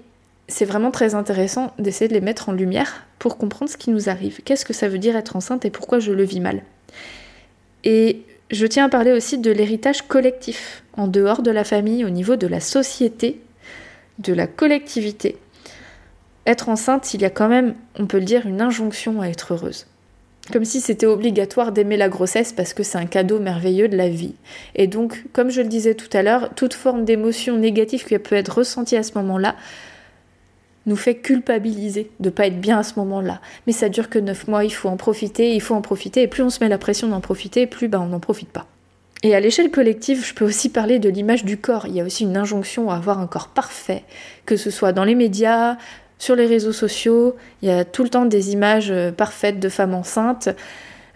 c'est 0.48 0.64
vraiment 0.64 0.90
très 0.90 1.14
intéressant 1.14 1.72
d'essayer 1.78 2.08
de 2.08 2.14
les 2.14 2.20
mettre 2.20 2.48
en 2.48 2.52
lumière 2.52 3.04
pour 3.18 3.36
comprendre 3.36 3.70
ce 3.70 3.76
qui 3.76 3.90
nous 3.90 4.08
arrive. 4.08 4.40
Qu'est-ce 4.44 4.64
que 4.64 4.72
ça 4.72 4.88
veut 4.88 4.98
dire 4.98 5.16
être 5.16 5.36
enceinte 5.36 5.64
et 5.64 5.70
pourquoi 5.70 5.98
je 5.98 6.12
le 6.12 6.22
vis 6.22 6.40
mal? 6.40 6.62
Et 7.84 8.22
je 8.50 8.66
tiens 8.66 8.86
à 8.86 8.88
parler 8.88 9.12
aussi 9.12 9.38
de 9.38 9.50
l'héritage 9.50 10.02
collectif, 10.02 10.84
en 10.96 11.08
dehors 11.08 11.42
de 11.42 11.50
la 11.50 11.64
famille, 11.64 12.04
au 12.04 12.10
niveau 12.10 12.36
de 12.36 12.46
la 12.46 12.60
société 12.60 13.40
de 14.18 14.32
la 14.32 14.46
collectivité. 14.46 15.36
Être 16.46 16.68
enceinte, 16.68 17.12
il 17.12 17.22
y 17.22 17.24
a 17.24 17.30
quand 17.30 17.48
même, 17.48 17.74
on 17.98 18.06
peut 18.06 18.18
le 18.18 18.24
dire, 18.24 18.46
une 18.46 18.60
injonction 18.60 19.20
à 19.20 19.28
être 19.28 19.52
heureuse. 19.52 19.86
Comme 20.52 20.64
si 20.64 20.80
c'était 20.80 21.06
obligatoire 21.06 21.72
d'aimer 21.72 21.96
la 21.96 22.08
grossesse 22.08 22.52
parce 22.52 22.72
que 22.72 22.84
c'est 22.84 22.98
un 22.98 23.06
cadeau 23.06 23.40
merveilleux 23.40 23.88
de 23.88 23.96
la 23.96 24.08
vie. 24.08 24.36
Et 24.76 24.86
donc, 24.86 25.24
comme 25.32 25.50
je 25.50 25.60
le 25.60 25.68
disais 25.68 25.94
tout 25.94 26.14
à 26.16 26.22
l'heure, 26.22 26.50
toute 26.54 26.74
forme 26.74 27.04
d'émotion 27.04 27.56
négative 27.56 28.04
qui 28.04 28.16
peut 28.18 28.36
être 28.36 28.58
ressentie 28.58 28.96
à 28.96 29.02
ce 29.02 29.14
moment-là 29.14 29.56
nous 30.86 30.96
fait 30.96 31.16
culpabiliser 31.16 32.10
de 32.20 32.28
ne 32.28 32.30
pas 32.30 32.46
être 32.46 32.60
bien 32.60 32.78
à 32.78 32.82
ce 32.84 32.94
moment-là. 33.00 33.40
Mais 33.66 33.72
ça 33.72 33.88
dure 33.88 34.08
que 34.08 34.20
9 34.20 34.46
mois, 34.46 34.64
il 34.64 34.72
faut 34.72 34.88
en 34.88 34.96
profiter, 34.96 35.54
il 35.54 35.60
faut 35.60 35.74
en 35.74 35.82
profiter, 35.82 36.22
et 36.22 36.28
plus 36.28 36.44
on 36.44 36.50
se 36.50 36.62
met 36.62 36.68
la 36.68 36.78
pression 36.78 37.08
d'en 37.08 37.20
profiter, 37.20 37.66
plus 37.66 37.88
ben, 37.88 38.00
on 38.00 38.06
n'en 38.06 38.20
profite 38.20 38.50
pas. 38.50 38.66
Et 39.22 39.34
à 39.34 39.40
l'échelle 39.40 39.70
collective, 39.70 40.24
je 40.24 40.34
peux 40.34 40.44
aussi 40.44 40.68
parler 40.68 40.98
de 40.98 41.08
l'image 41.08 41.44
du 41.44 41.56
corps. 41.56 41.86
Il 41.88 41.96
y 41.96 42.00
a 42.00 42.04
aussi 42.04 42.22
une 42.22 42.36
injonction 42.36 42.90
à 42.90 42.96
avoir 42.96 43.18
un 43.18 43.26
corps 43.26 43.48
parfait, 43.48 44.04
que 44.44 44.56
ce 44.56 44.70
soit 44.70 44.92
dans 44.92 45.04
les 45.04 45.16
médias, 45.16 45.76
sur 46.18 46.36
les 46.36 46.46
réseaux 46.46 46.72
sociaux. 46.72 47.36
Il 47.62 47.68
y 47.68 47.72
a 47.72 47.84
tout 47.84 48.02
le 48.02 48.08
temps 48.08 48.24
des 48.24 48.52
images 48.52 48.90
euh, 48.90 49.12
parfaites 49.12 49.60
de 49.60 49.68
femmes 49.68 49.94
enceintes. 49.94 50.48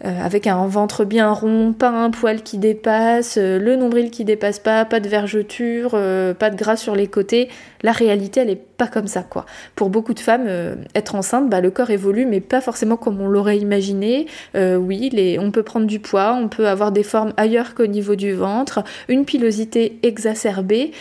Euh, 0.07 0.25
avec 0.25 0.47
un 0.47 0.67
ventre 0.67 1.05
bien 1.05 1.31
rond, 1.31 1.75
pas 1.75 1.91
un 1.91 2.09
poil 2.09 2.43
qui 2.43 2.57
dépasse, 2.57 3.37
euh, 3.37 3.59
le 3.59 3.77
nombril 3.77 4.11
qui 4.11 4.25
dépasse 4.25 4.59
pas, 4.59 4.87
pas 4.87 4.99
de 4.99 5.07
vergeture, 5.11 5.91
pas 5.91 6.49
de 6.49 6.57
gras 6.57 6.77
sur 6.77 6.97
les 6.97 7.07
côtés. 7.07 7.51
La 7.83 7.93
réalité, 7.93 8.41
elle 8.41 8.49
est 8.49 8.57
pas 8.57 8.87
comme 8.87 9.07
ça, 9.07 9.23
quoi. 9.23 9.45
Pour 9.75 9.91
beaucoup 9.91 10.15
de 10.15 10.21
femmes, 10.21 10.49
être 10.95 11.17
enceinte, 11.17 11.51
bah, 11.51 11.61
le 11.61 11.71
corps 11.71 11.91
évolue, 11.91 12.25
mais 12.25 12.41
pas 12.41 12.63
forcément 12.63 12.97
comme 12.97 13.21
on 13.21 13.29
l'aurait 13.29 13.59
imaginé. 13.59 14.27
oui, 14.55 15.39
on 15.39 15.51
peut 15.51 15.63
prendre 15.63 15.87
du 15.87 16.01
poids, 16.01 16.33
on 16.33 16.49
peut 16.49 16.67
avoir 16.67 16.93
des 16.93 17.03
formes 17.03 17.35
ailleurs 17.37 17.75
qu'au 17.75 17.87
niveau 17.87 18.17
du 18.17 18.33
ventre, 18.33 18.83
une 19.09 19.27
pilosité 19.27 19.99
exacerbée. 20.03 20.93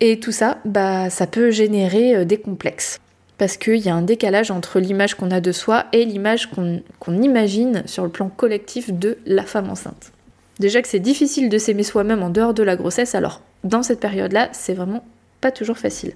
Et 0.00 0.18
tout 0.18 0.32
ça, 0.32 0.58
bah, 0.64 1.10
ça 1.10 1.26
peut 1.26 1.50
générer 1.50 2.24
des 2.24 2.38
complexes 2.38 3.00
parce 3.40 3.56
qu'il 3.56 3.78
y 3.78 3.88
a 3.88 3.94
un 3.94 4.02
décalage 4.02 4.50
entre 4.50 4.80
l'image 4.80 5.14
qu'on 5.14 5.30
a 5.30 5.40
de 5.40 5.50
soi 5.50 5.86
et 5.94 6.04
l'image 6.04 6.50
qu'on 6.50 7.22
imagine 7.22 7.82
sur 7.86 8.02
le 8.04 8.10
plan 8.10 8.28
collectif 8.28 8.92
de 8.92 9.16
la 9.24 9.44
femme 9.44 9.70
enceinte. 9.70 10.12
Déjà 10.58 10.82
que 10.82 10.88
c'est 10.88 10.98
difficile 10.98 11.48
de 11.48 11.56
s'aimer 11.56 11.82
soi-même 11.82 12.22
en 12.22 12.28
dehors 12.28 12.52
de 12.52 12.62
la 12.62 12.76
grossesse, 12.76 13.14
alors 13.14 13.40
dans 13.64 13.82
cette 13.82 13.98
période-là, 13.98 14.50
c'est 14.52 14.74
vraiment 14.74 15.02
pas 15.40 15.50
toujours 15.52 15.78
facile. 15.78 16.12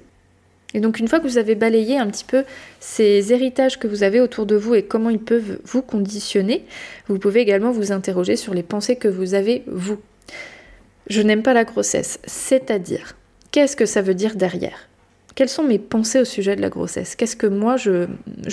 Et 0.74 0.80
donc 0.80 0.98
une 0.98 1.08
fois 1.08 1.18
que 1.18 1.26
vous 1.26 1.38
avez 1.38 1.54
balayé 1.54 1.96
un 1.96 2.08
petit 2.08 2.26
peu 2.26 2.44
ces 2.78 3.32
héritages 3.32 3.78
que 3.78 3.86
vous 3.86 4.02
avez 4.02 4.20
autour 4.20 4.44
de 4.44 4.56
vous 4.56 4.74
et 4.74 4.82
comment 4.82 5.08
ils 5.08 5.18
peuvent 5.18 5.60
vous 5.64 5.80
conditionner, 5.80 6.66
vous 7.08 7.18
pouvez 7.18 7.40
également 7.40 7.70
vous 7.70 7.90
interroger 7.90 8.36
sur 8.36 8.52
les 8.52 8.62
pensées 8.62 8.96
que 8.96 9.08
vous 9.08 9.32
avez 9.32 9.62
vous. 9.66 9.96
Je 11.08 11.22
n'aime 11.22 11.42
pas 11.42 11.54
la 11.54 11.64
grossesse, 11.64 12.18
c'est-à-dire 12.26 13.14
qu'est-ce 13.54 13.76
que 13.76 13.86
ça 13.86 14.02
veut 14.02 14.14
dire 14.14 14.34
derrière? 14.34 14.88
Quelles 15.36 15.48
sont 15.48 15.62
mes 15.62 15.78
pensées 15.78 16.20
au 16.20 16.24
sujet 16.24 16.56
de 16.56 16.60
la 16.60 16.70
grossesse? 16.70 17.14
Qu'est-ce 17.14 17.36
que 17.36 17.46
moi 17.46 17.76
je, 17.76 18.08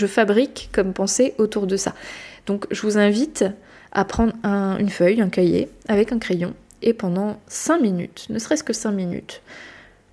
fabrique 0.05 0.69
comme 0.71 0.93
pensée 0.93 1.33
autour 1.39 1.65
de 1.65 1.75
ça? 1.75 1.95
Donc 2.45 2.67
je 2.69 2.83
vous 2.83 2.99
invite 2.99 3.43
à 3.91 4.05
prendre 4.05 4.33
une 4.43 4.89
feuille, 4.89 5.19
un 5.19 5.29
cahier 5.29 5.69
avec 5.87 6.11
un 6.11 6.19
crayon 6.19 6.53
et 6.83 6.93
pendant 6.93 7.39
5 7.47 7.81
minutes, 7.81 8.27
ne 8.29 8.37
serait-ce 8.37 8.63
que 8.63 8.73
5 8.73 8.91
minutes, 8.91 9.41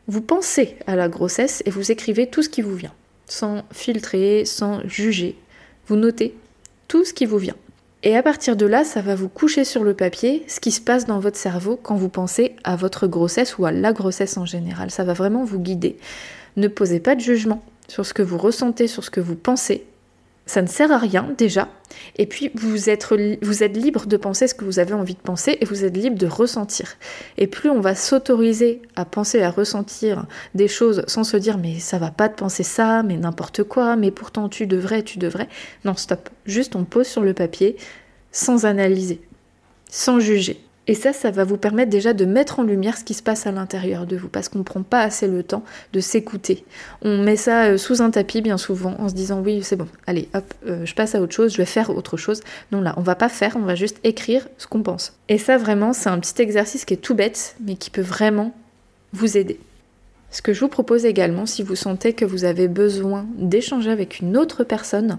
vous 0.07 0.23
pensez 0.23 0.76
à 0.87 0.97
la 0.97 1.11
grossesse 1.11 1.62
et 1.66 1.71
vous 1.71 1.92
écrivez 1.92 2.26
tout 2.26 2.42
ce 2.42 2.49
qui 2.49 2.62
vous 2.62 2.75
vient, 2.75 2.95
sans 3.26 3.64
filtrer, 3.71 4.47
sans 4.47 4.80
juger. 4.88 5.37
Vous 5.87 5.97
notez 5.97 6.35
tout 6.88 7.04
ce 7.04 7.12
qui 7.12 7.26
vous 7.26 7.37
vient. 7.37 7.57
Et 8.05 8.17
à 8.17 8.23
partir 8.23 8.57
de 8.57 8.64
là, 8.64 8.85
ça 8.85 9.00
va 9.00 9.17
vous 9.17 9.28
coucher 9.28 9.64
sur 9.64 9.83
le 9.83 9.93
papier 9.93 10.45
ce 10.47 10.61
qui 10.61 10.71
se 10.71 10.81
passe 10.81 11.07
dans 11.07 11.19
votre 11.19 11.37
cerveau 11.37 11.78
quand 11.83 11.97
vous 11.97 12.09
pensez 12.09 12.55
à 12.62 12.76
votre 12.76 13.09
grossesse 13.09 13.59
ou 13.59 13.67
à 13.67 13.73
la 13.73 13.93
grossesse 13.93 14.37
en 14.37 14.45
général. 14.45 14.90
Ça 14.90 15.02
va 15.02 15.14
vraiment 15.14 15.45
vous 15.45 15.59
guider. 15.59 15.97
Ne 16.57 16.69
posez 16.69 17.00
pas 17.00 17.17
de 17.17 17.21
jugement 17.21 17.62
sur 17.88 18.07
ce 18.07 18.14
que 18.14 18.23
vous 18.23 18.38
ressentez, 18.38 18.87
sur 18.87 19.02
ce 19.02 19.11
que 19.11 19.21
vous 19.21 19.35
pensez. 19.35 19.85
Ça 20.49 20.62
ne 20.62 20.67
sert 20.67 20.90
à 20.90 20.97
rien 20.97 21.28
déjà. 21.37 21.69
Et 22.17 22.25
puis 22.25 22.50
vous 22.55 22.88
êtes, 22.88 23.07
vous 23.43 23.62
êtes 23.62 23.76
libre 23.76 24.07
de 24.07 24.17
penser 24.17 24.49
ce 24.49 24.55
que 24.55 24.64
vous 24.64 24.78
avez 24.78 24.95
envie 24.95 25.12
de 25.14 25.21
penser 25.21 25.59
et 25.61 25.67
vous 25.67 25.85
êtes 25.85 25.95
libre 25.95 26.17
de 26.17 26.26
ressentir. 26.26 26.97
Et 27.37 27.47
plus 27.47 27.69
on 27.69 27.81
va 27.81 27.95
s'autoriser 27.95 28.81
à 28.97 29.05
penser, 29.05 29.43
à 29.43 29.50
ressentir 29.50 30.25
des 30.55 30.67
choses 30.67 31.05
sans 31.07 31.23
se 31.23 31.37
dire 31.37 31.59
mais 31.59 31.78
ça 31.78 31.99
va 31.99 32.11
pas 32.11 32.28
de 32.28 32.35
penser 32.35 32.62
ça, 32.62 33.02
mais 33.02 33.19
n'importe 33.19 33.62
quoi, 33.62 33.97
mais 33.97 34.11
pourtant 34.11 34.49
tu 34.49 34.67
devrais, 34.67 35.02
tu 35.02 35.19
devrais. 35.19 35.49
Non, 35.85 35.95
stop. 35.95 36.31
Juste 36.47 36.76
on 36.76 36.85
pose 36.85 37.07
sur 37.07 37.21
le 37.21 37.35
papier 37.35 37.76
sans 38.33 38.64
analyser, 38.64 39.21
sans 39.90 40.19
juger. 40.19 40.64
Et 40.88 40.95
ça, 40.95 41.12
ça 41.12 41.30
va 41.30 41.45
vous 41.45 41.59
permettre 41.59 41.90
déjà 41.90 42.14
de 42.14 42.25
mettre 42.25 42.61
en 42.61 42.62
lumière 42.62 42.97
ce 42.97 43.04
qui 43.04 43.12
se 43.12 43.23
passe 43.23 43.47
à 43.47 43.52
l'intérieur 43.52 44.07
de 44.07 44.16
vous, 44.16 44.28
parce 44.28 44.49
qu'on 44.49 44.61
ne 44.61 44.64
prend 44.64 44.83
pas 44.83 45.02
assez 45.02 45.28
le 45.28 45.42
temps 45.42 45.62
de 45.92 46.00
s'écouter. 46.00 46.64
On 47.02 47.18
met 47.18 47.37
ça 47.37 47.66
euh, 47.66 47.76
sous 47.76 48.00
un 48.00 48.11
tapis 48.11 48.40
bien 48.40 48.57
souvent 48.57 48.97
en 48.99 49.11
se 49.11 49.14
disant 49.14 49.42
oui, 49.42 49.62
c'est 49.62 49.76
bon, 49.76 49.87
allez, 50.07 50.30
hop, 50.35 50.54
euh, 50.66 50.87
je 50.87 50.95
passe 50.95 51.14
à 51.14 51.21
autre 51.21 51.35
chose, 51.35 51.52
je 51.52 51.59
vais 51.59 51.66
faire 51.66 51.90
autre 51.90 52.16
chose. 52.16 52.40
Non, 52.73 52.80
là, 52.80 52.95
on 52.97 53.02
va 53.02 53.14
pas 53.14 53.28
faire, 53.28 53.57
on 53.57 53.66
va 53.66 53.75
juste 53.75 54.00
écrire 54.02 54.49
ce 54.57 54.66
qu'on 54.66 54.83
pense. 54.83 55.12
Et 55.28 55.37
ça, 55.37 55.59
vraiment, 55.59 55.92
c'est 55.92 56.09
un 56.09 56.18
petit 56.18 56.40
exercice 56.40 56.87
qui 56.87 56.95
est 56.95 56.99
tout 56.99 57.14
bête, 57.14 57.54
mais 57.61 57.76
qui 57.76 57.90
peut 57.90 58.00
vraiment 58.00 58.54
vous 59.12 59.37
aider. 59.37 59.61
Ce 60.30 60.40
que 60.40 60.54
je 60.54 60.61
vous 60.61 60.68
propose 60.68 61.04
également, 61.04 61.45
si 61.45 61.62
vous 61.62 61.76
sentez 61.76 62.14
que 62.14 62.25
vous 62.25 62.45
avez 62.45 62.66
besoin 62.66 63.26
d'échanger 63.37 63.90
avec 63.90 64.21
une 64.21 64.38
autre 64.38 64.64
personne, 64.64 65.18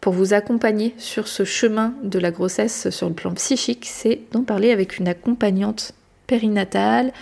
pour 0.00 0.12
vous 0.12 0.32
accompagner 0.32 0.94
sur 0.98 1.28
ce 1.28 1.44
chemin 1.44 1.94
de 2.02 2.18
la 2.18 2.30
grossesse 2.30 2.90
sur 2.90 3.08
le 3.08 3.14
plan 3.14 3.34
psychique, 3.34 3.84
c'est 3.84 4.20
d'en 4.32 4.44
parler 4.44 4.70
avec 4.70 4.98
une 4.98 5.08
accompagnante 5.08 5.92
périnatale 6.26 7.12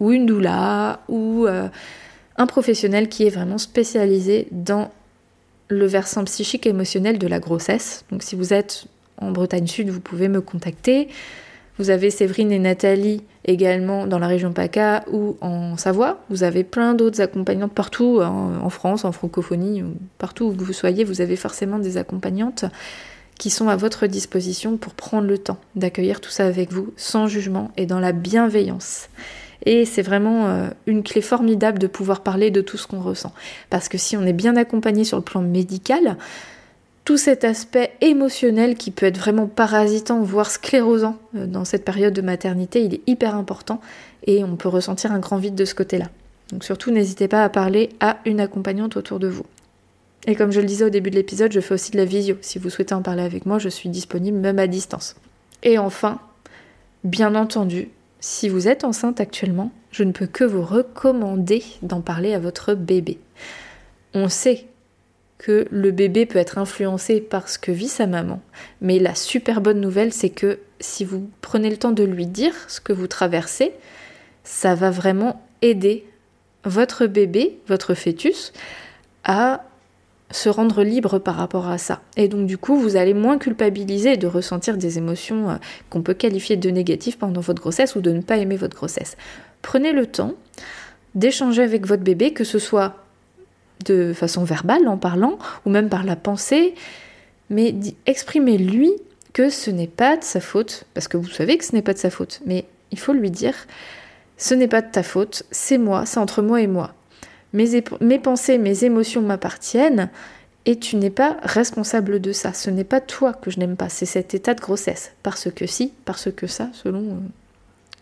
ou 0.00 0.12
une 0.12 0.26
doula 0.26 1.00
ou 1.08 1.46
euh, 1.46 1.68
un 2.36 2.46
professionnel 2.46 3.08
qui 3.08 3.26
est 3.26 3.30
vraiment 3.30 3.58
spécialisé 3.58 4.48
dans 4.50 4.90
le 5.68 5.86
versant 5.86 6.24
psychique 6.24 6.66
et 6.66 6.70
émotionnel 6.70 7.18
de 7.18 7.26
la 7.26 7.38
grossesse. 7.38 8.04
Donc 8.10 8.22
si 8.22 8.34
vous 8.34 8.52
êtes 8.52 8.86
en 9.18 9.30
Bretagne 9.30 9.66
Sud, 9.66 9.90
vous 9.90 10.00
pouvez 10.00 10.28
me 10.28 10.40
contacter. 10.40 11.08
Vous 11.78 11.90
avez 11.90 12.10
Séverine 12.10 12.52
et 12.52 12.58
Nathalie 12.58 13.22
également 13.44 14.06
dans 14.06 14.18
la 14.18 14.26
région 14.26 14.52
PACA 14.52 15.04
ou 15.10 15.36
en 15.40 15.76
Savoie. 15.76 16.20
Vous 16.28 16.42
avez 16.42 16.64
plein 16.64 16.94
d'autres 16.94 17.20
accompagnantes 17.20 17.72
partout, 17.72 18.20
hein, 18.22 18.60
en 18.62 18.70
France, 18.70 19.04
en 19.04 19.12
francophonie, 19.12 19.82
partout 20.18 20.44
où 20.44 20.52
vous 20.52 20.72
soyez, 20.72 21.04
vous 21.04 21.20
avez 21.20 21.36
forcément 21.36 21.78
des 21.78 21.96
accompagnantes 21.96 22.66
qui 23.38 23.50
sont 23.50 23.68
à 23.68 23.76
votre 23.76 24.06
disposition 24.06 24.76
pour 24.76 24.94
prendre 24.94 25.26
le 25.26 25.38
temps 25.38 25.58
d'accueillir 25.74 26.20
tout 26.20 26.30
ça 26.30 26.46
avec 26.46 26.70
vous, 26.70 26.92
sans 26.96 27.26
jugement 27.26 27.72
et 27.76 27.86
dans 27.86 27.98
la 27.98 28.12
bienveillance. 28.12 29.08
Et 29.64 29.84
c'est 29.84 30.02
vraiment 30.02 30.46
euh, 30.46 30.68
une 30.86 31.02
clé 31.02 31.20
formidable 31.20 31.78
de 31.78 31.86
pouvoir 31.86 32.22
parler 32.22 32.50
de 32.50 32.60
tout 32.60 32.76
ce 32.76 32.86
qu'on 32.86 33.00
ressent. 33.00 33.32
Parce 33.70 33.88
que 33.88 33.98
si 33.98 34.16
on 34.16 34.22
est 34.26 34.32
bien 34.32 34.56
accompagné 34.56 35.04
sur 35.04 35.16
le 35.16 35.22
plan 35.22 35.40
médical, 35.40 36.16
tout 37.04 37.16
cet 37.16 37.44
aspect 37.44 37.92
émotionnel 38.00 38.76
qui 38.76 38.90
peut 38.90 39.06
être 39.06 39.18
vraiment 39.18 39.46
parasitant, 39.46 40.22
voire 40.22 40.50
sclérosant 40.50 41.18
euh, 41.34 41.46
dans 41.46 41.64
cette 41.64 41.84
période 41.84 42.14
de 42.14 42.22
maternité, 42.22 42.82
il 42.82 42.94
est 42.94 43.02
hyper 43.06 43.34
important 43.34 43.80
et 44.26 44.44
on 44.44 44.56
peut 44.56 44.68
ressentir 44.68 45.12
un 45.12 45.18
grand 45.18 45.38
vide 45.38 45.54
de 45.54 45.64
ce 45.64 45.74
côté-là. 45.74 46.06
Donc 46.52 46.64
surtout, 46.64 46.90
n'hésitez 46.90 47.28
pas 47.28 47.42
à 47.42 47.48
parler 47.48 47.90
à 48.00 48.18
une 48.24 48.40
accompagnante 48.40 48.96
autour 48.96 49.18
de 49.18 49.28
vous. 49.28 49.46
Et 50.26 50.36
comme 50.36 50.52
je 50.52 50.60
le 50.60 50.66
disais 50.66 50.84
au 50.84 50.90
début 50.90 51.10
de 51.10 51.16
l'épisode, 51.16 51.50
je 51.50 51.60
fais 51.60 51.74
aussi 51.74 51.90
de 51.90 51.96
la 51.96 52.04
visio. 52.04 52.36
Si 52.42 52.58
vous 52.58 52.70
souhaitez 52.70 52.94
en 52.94 53.02
parler 53.02 53.22
avec 53.22 53.46
moi, 53.46 53.58
je 53.58 53.68
suis 53.68 53.88
disponible 53.88 54.38
même 54.38 54.60
à 54.60 54.68
distance. 54.68 55.16
Et 55.64 55.78
enfin, 55.78 56.20
bien 57.02 57.34
entendu, 57.34 57.88
si 58.20 58.48
vous 58.48 58.68
êtes 58.68 58.84
enceinte 58.84 59.20
actuellement, 59.20 59.72
je 59.90 60.04
ne 60.04 60.12
peux 60.12 60.26
que 60.26 60.44
vous 60.44 60.62
recommander 60.62 61.64
d'en 61.82 62.00
parler 62.00 62.34
à 62.34 62.38
votre 62.38 62.74
bébé. 62.74 63.18
On 64.14 64.28
sait 64.28 64.66
que 65.42 65.66
le 65.72 65.90
bébé 65.90 66.24
peut 66.24 66.38
être 66.38 66.56
influencé 66.56 67.20
par 67.20 67.48
ce 67.48 67.58
que 67.58 67.72
vit 67.72 67.88
sa 67.88 68.06
maman. 68.06 68.40
Mais 68.80 69.00
la 69.00 69.16
super 69.16 69.60
bonne 69.60 69.80
nouvelle, 69.80 70.12
c'est 70.12 70.30
que 70.30 70.60
si 70.78 71.04
vous 71.04 71.28
prenez 71.40 71.68
le 71.68 71.76
temps 71.76 71.90
de 71.90 72.04
lui 72.04 72.26
dire 72.26 72.54
ce 72.68 72.80
que 72.80 72.92
vous 72.92 73.08
traversez, 73.08 73.72
ça 74.44 74.76
va 74.76 74.90
vraiment 74.90 75.44
aider 75.60 76.06
votre 76.64 77.06
bébé, 77.06 77.58
votre 77.66 77.94
fœtus, 77.94 78.52
à 79.24 79.64
se 80.30 80.48
rendre 80.48 80.84
libre 80.84 81.18
par 81.18 81.34
rapport 81.34 81.68
à 81.68 81.76
ça. 81.76 82.02
Et 82.16 82.28
donc 82.28 82.46
du 82.46 82.56
coup, 82.56 82.76
vous 82.76 82.94
allez 82.94 83.12
moins 83.12 83.36
culpabiliser 83.36 84.16
de 84.16 84.28
ressentir 84.28 84.76
des 84.76 84.96
émotions 84.96 85.50
euh, 85.50 85.54
qu'on 85.90 86.02
peut 86.02 86.14
qualifier 86.14 86.56
de 86.56 86.70
négatives 86.70 87.18
pendant 87.18 87.40
votre 87.40 87.60
grossesse 87.60 87.96
ou 87.96 88.00
de 88.00 88.12
ne 88.12 88.22
pas 88.22 88.36
aimer 88.36 88.56
votre 88.56 88.76
grossesse. 88.76 89.16
Prenez 89.60 89.92
le 89.92 90.06
temps 90.06 90.34
d'échanger 91.16 91.62
avec 91.62 91.84
votre 91.84 92.04
bébé, 92.04 92.32
que 92.32 92.44
ce 92.44 92.60
soit 92.60 93.01
de 93.84 94.12
façon 94.12 94.44
verbale 94.44 94.86
en 94.88 94.96
parlant, 94.96 95.38
ou 95.64 95.70
même 95.70 95.88
par 95.88 96.04
la 96.04 96.16
pensée, 96.16 96.74
mais 97.50 97.74
exprimez-lui 98.06 98.92
que 99.32 99.50
ce 99.50 99.70
n'est 99.70 99.86
pas 99.86 100.16
de 100.16 100.24
sa 100.24 100.40
faute, 100.40 100.84
parce 100.94 101.08
que 101.08 101.16
vous 101.16 101.28
savez 101.28 101.56
que 101.58 101.64
ce 101.64 101.74
n'est 101.74 101.82
pas 101.82 101.94
de 101.94 101.98
sa 101.98 102.10
faute, 102.10 102.40
mais 102.46 102.66
il 102.90 102.98
faut 102.98 103.12
lui 103.12 103.30
dire, 103.30 103.54
ce 104.36 104.54
n'est 104.54 104.68
pas 104.68 104.82
de 104.82 104.90
ta 104.90 105.02
faute, 105.02 105.44
c'est 105.50 105.78
moi, 105.78 106.06
c'est 106.06 106.18
entre 106.18 106.42
moi 106.42 106.60
et 106.60 106.66
moi. 106.66 106.94
Mes, 107.52 107.82
mes 108.00 108.18
pensées, 108.18 108.58
mes 108.58 108.84
émotions 108.84 109.22
m'appartiennent, 109.22 110.10
et 110.64 110.78
tu 110.78 110.96
n'es 110.96 111.10
pas 111.10 111.38
responsable 111.42 112.20
de 112.20 112.32
ça. 112.32 112.52
Ce 112.52 112.70
n'est 112.70 112.84
pas 112.84 113.00
toi 113.00 113.32
que 113.32 113.50
je 113.50 113.58
n'aime 113.58 113.76
pas, 113.76 113.88
c'est 113.88 114.06
cet 114.06 114.34
état 114.34 114.54
de 114.54 114.60
grossesse. 114.60 115.12
Parce 115.22 115.50
que 115.50 115.66
si, 115.66 115.92
parce 116.04 116.30
que 116.30 116.46
ça, 116.46 116.68
selon 116.72 117.02
euh, 117.02 117.18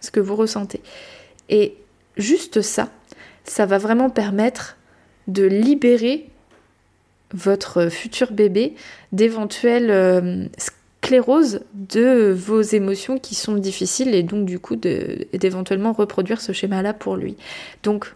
ce 0.01 0.11
que 0.11 0.21
vous 0.21 0.37
ressentez. 0.37 0.83
Et 1.49 1.77
juste 2.17 2.61
ça, 2.61 2.89
ça 3.45 3.67
va 3.67 3.79
vraiment 3.79 4.11
permettre 4.11 4.77
de 5.33 5.45
libérer 5.45 6.29
votre 7.33 7.89
futur 7.89 8.33
bébé 8.33 8.75
d'éventuelles 9.13 9.91
euh, 9.91 10.47
scléroses 11.03 11.61
de 11.75 12.33
vos 12.33 12.61
émotions 12.61 13.19
qui 13.19 13.35
sont 13.35 13.55
difficiles 13.55 14.15
et 14.15 14.23
donc 14.23 14.47
du 14.47 14.59
coup 14.59 14.77
d'éventuellement 14.77 15.93
reproduire 15.93 16.41
ce 16.41 16.53
schéma-là 16.53 16.93
pour 16.93 17.17
lui. 17.17 17.37
Donc 17.83 18.13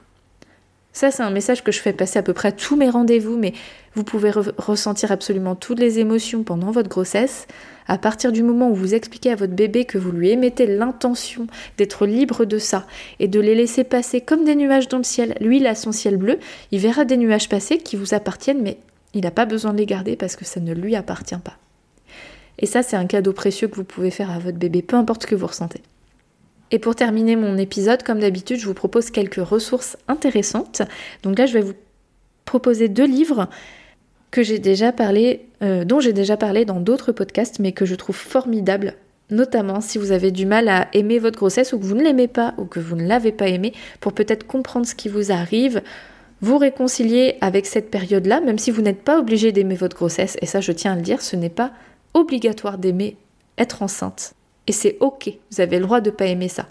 ça, 0.94 1.10
c'est 1.10 1.24
un 1.24 1.30
message 1.30 1.64
que 1.64 1.72
je 1.72 1.80
fais 1.80 1.92
passer 1.92 2.20
à 2.20 2.22
peu 2.22 2.32
près 2.32 2.48
à 2.48 2.52
tous 2.52 2.76
mes 2.76 2.88
rendez-vous, 2.88 3.36
mais 3.36 3.52
vous 3.96 4.04
pouvez 4.04 4.30
ressentir 4.30 5.10
absolument 5.10 5.56
toutes 5.56 5.80
les 5.80 5.98
émotions 5.98 6.44
pendant 6.44 6.70
votre 6.70 6.88
grossesse. 6.88 7.48
À 7.88 7.98
partir 7.98 8.30
du 8.30 8.44
moment 8.44 8.70
où 8.70 8.76
vous 8.76 8.94
expliquez 8.94 9.32
à 9.32 9.34
votre 9.34 9.54
bébé 9.54 9.86
que 9.86 9.98
vous 9.98 10.12
lui 10.12 10.30
émettez 10.30 10.66
l'intention 10.66 11.48
d'être 11.78 12.06
libre 12.06 12.44
de 12.44 12.58
ça 12.58 12.86
et 13.18 13.26
de 13.26 13.40
les 13.40 13.56
laisser 13.56 13.82
passer 13.82 14.20
comme 14.20 14.44
des 14.44 14.54
nuages 14.54 14.86
dans 14.86 14.98
le 14.98 15.04
ciel, 15.04 15.34
lui, 15.40 15.56
il 15.56 15.66
a 15.66 15.74
son 15.74 15.90
ciel 15.90 16.16
bleu, 16.16 16.38
il 16.70 16.78
verra 16.78 17.04
des 17.04 17.16
nuages 17.16 17.48
passer 17.48 17.78
qui 17.78 17.96
vous 17.96 18.14
appartiennent, 18.14 18.62
mais 18.62 18.78
il 19.14 19.22
n'a 19.22 19.32
pas 19.32 19.46
besoin 19.46 19.72
de 19.72 19.78
les 19.78 19.86
garder 19.86 20.14
parce 20.14 20.36
que 20.36 20.44
ça 20.44 20.60
ne 20.60 20.72
lui 20.72 20.94
appartient 20.94 21.34
pas. 21.34 21.58
Et 22.60 22.66
ça, 22.66 22.84
c'est 22.84 22.96
un 22.96 23.06
cadeau 23.06 23.32
précieux 23.32 23.66
que 23.66 23.74
vous 23.74 23.84
pouvez 23.84 24.12
faire 24.12 24.30
à 24.30 24.38
votre 24.38 24.58
bébé, 24.58 24.80
peu 24.80 24.94
importe 24.94 25.22
ce 25.22 25.26
que 25.26 25.34
vous 25.34 25.48
ressentez. 25.48 25.82
Et 26.74 26.80
pour 26.80 26.96
terminer 26.96 27.36
mon 27.36 27.56
épisode, 27.56 28.02
comme 28.02 28.18
d'habitude, 28.18 28.58
je 28.58 28.66
vous 28.66 28.74
propose 28.74 29.12
quelques 29.12 29.36
ressources 29.36 29.96
intéressantes. 30.08 30.82
Donc 31.22 31.38
là, 31.38 31.46
je 31.46 31.52
vais 31.52 31.60
vous 31.60 31.74
proposer 32.46 32.88
deux 32.88 33.06
livres 33.06 33.48
que 34.32 34.42
j'ai 34.42 34.58
déjà 34.58 34.90
parlé, 34.90 35.46
euh, 35.62 35.84
dont 35.84 36.00
j'ai 36.00 36.12
déjà 36.12 36.36
parlé 36.36 36.64
dans 36.64 36.80
d'autres 36.80 37.12
podcasts, 37.12 37.60
mais 37.60 37.70
que 37.70 37.84
je 37.84 37.94
trouve 37.94 38.16
formidables, 38.16 38.94
notamment 39.30 39.80
si 39.80 39.98
vous 39.98 40.10
avez 40.10 40.32
du 40.32 40.46
mal 40.46 40.68
à 40.68 40.88
aimer 40.94 41.20
votre 41.20 41.38
grossesse 41.38 41.72
ou 41.72 41.78
que 41.78 41.84
vous 41.84 41.94
ne 41.94 42.02
l'aimez 42.02 42.26
pas 42.26 42.54
ou 42.58 42.64
que 42.64 42.80
vous 42.80 42.96
ne 42.96 43.06
l'avez 43.06 43.30
pas 43.30 43.46
aimé, 43.46 43.72
pour 44.00 44.12
peut-être 44.12 44.44
comprendre 44.44 44.84
ce 44.84 44.96
qui 44.96 45.08
vous 45.08 45.30
arrive, 45.30 45.80
vous 46.40 46.58
réconcilier 46.58 47.36
avec 47.40 47.66
cette 47.66 47.88
période-là, 47.88 48.40
même 48.40 48.58
si 48.58 48.72
vous 48.72 48.82
n'êtes 48.82 49.04
pas 49.04 49.20
obligé 49.20 49.52
d'aimer 49.52 49.76
votre 49.76 49.94
grossesse. 49.94 50.36
Et 50.42 50.46
ça, 50.46 50.60
je 50.60 50.72
tiens 50.72 50.94
à 50.94 50.96
le 50.96 51.02
dire, 51.02 51.22
ce 51.22 51.36
n'est 51.36 51.50
pas 51.50 51.70
obligatoire 52.14 52.78
d'aimer 52.78 53.16
être 53.58 53.82
enceinte. 53.82 54.34
Et 54.66 54.72
c'est 54.72 54.96
ok, 55.00 55.30
vous 55.50 55.60
avez 55.60 55.78
le 55.78 55.84
droit 55.84 56.00
de 56.00 56.10
pas 56.10 56.26
aimer 56.26 56.48
ça. 56.48 56.66